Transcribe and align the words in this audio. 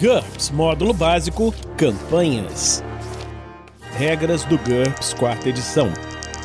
GURPS 0.00 0.50
Módulo 0.50 0.94
Básico 0.94 1.52
Campanhas. 1.76 2.84
Regras 3.96 4.44
do 4.44 4.56
GURPS 4.56 5.12
Quarta 5.12 5.48
Edição. 5.48 5.88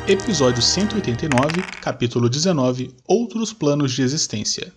Episódio 0.08 0.60
189, 0.60 1.62
capítulo 1.80 2.28
19 2.28 2.92
Outros 3.06 3.52
planos 3.52 3.92
de 3.92 4.02
existência. 4.02 4.72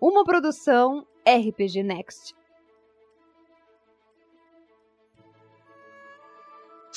Uma 0.00 0.24
produção 0.24 1.06
RPG 1.26 1.82
Next. 1.82 2.34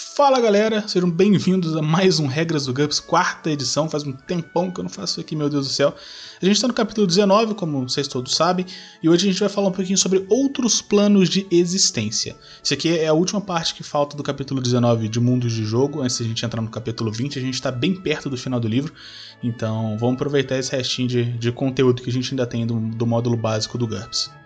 Fala 0.03 0.41
galera, 0.41 0.87
sejam 0.87 1.09
bem-vindos 1.09 1.77
a 1.77 1.81
mais 1.81 2.19
um 2.19 2.25
Regras 2.25 2.65
do 2.65 2.73
GURPS, 2.73 2.99
quarta 2.99 3.51
edição. 3.51 3.87
Faz 3.87 4.03
um 4.03 4.11
tempão 4.11 4.71
que 4.71 4.79
eu 4.79 4.83
não 4.83 4.89
faço 4.89 5.21
aqui, 5.21 5.35
meu 5.35 5.47
Deus 5.47 5.67
do 5.67 5.71
céu. 5.71 5.95
A 6.41 6.45
gente 6.45 6.55
está 6.55 6.67
no 6.67 6.73
capítulo 6.73 7.05
19, 7.05 7.53
como 7.53 7.87
vocês 7.87 8.07
todos 8.07 8.35
sabem, 8.35 8.65
e 9.01 9.07
hoje 9.07 9.27
a 9.27 9.31
gente 9.31 9.39
vai 9.39 9.47
falar 9.47 9.67
um 9.67 9.71
pouquinho 9.71 9.97
sobre 9.99 10.25
outros 10.27 10.81
planos 10.81 11.29
de 11.29 11.45
existência. 11.51 12.35
Isso 12.63 12.73
aqui 12.73 12.97
é 12.97 13.07
a 13.07 13.13
última 13.13 13.39
parte 13.39 13.75
que 13.75 13.83
falta 13.83 14.17
do 14.17 14.23
capítulo 14.23 14.59
19 14.59 15.07
de 15.07 15.19
Mundos 15.19 15.53
de 15.53 15.63
Jogo. 15.63 16.01
Antes 16.01 16.17
de 16.17 16.23
a 16.23 16.27
gente 16.27 16.43
entrar 16.43 16.61
no 16.61 16.69
capítulo 16.69 17.11
20, 17.11 17.37
a 17.37 17.41
gente 17.41 17.53
está 17.53 17.71
bem 17.71 17.93
perto 17.93 18.27
do 18.27 18.37
final 18.37 18.59
do 18.59 18.67
livro, 18.67 18.91
então 19.43 19.95
vamos 19.99 20.15
aproveitar 20.15 20.57
esse 20.57 20.75
restinho 20.75 21.07
de, 21.07 21.23
de 21.37 21.51
conteúdo 21.51 22.01
que 22.01 22.09
a 22.09 22.13
gente 22.13 22.31
ainda 22.31 22.47
tem 22.47 22.65
do, 22.65 22.79
do 22.79 23.05
módulo 23.05 23.37
básico 23.37 23.77
do 23.77 23.87
GURPS. 23.87 24.40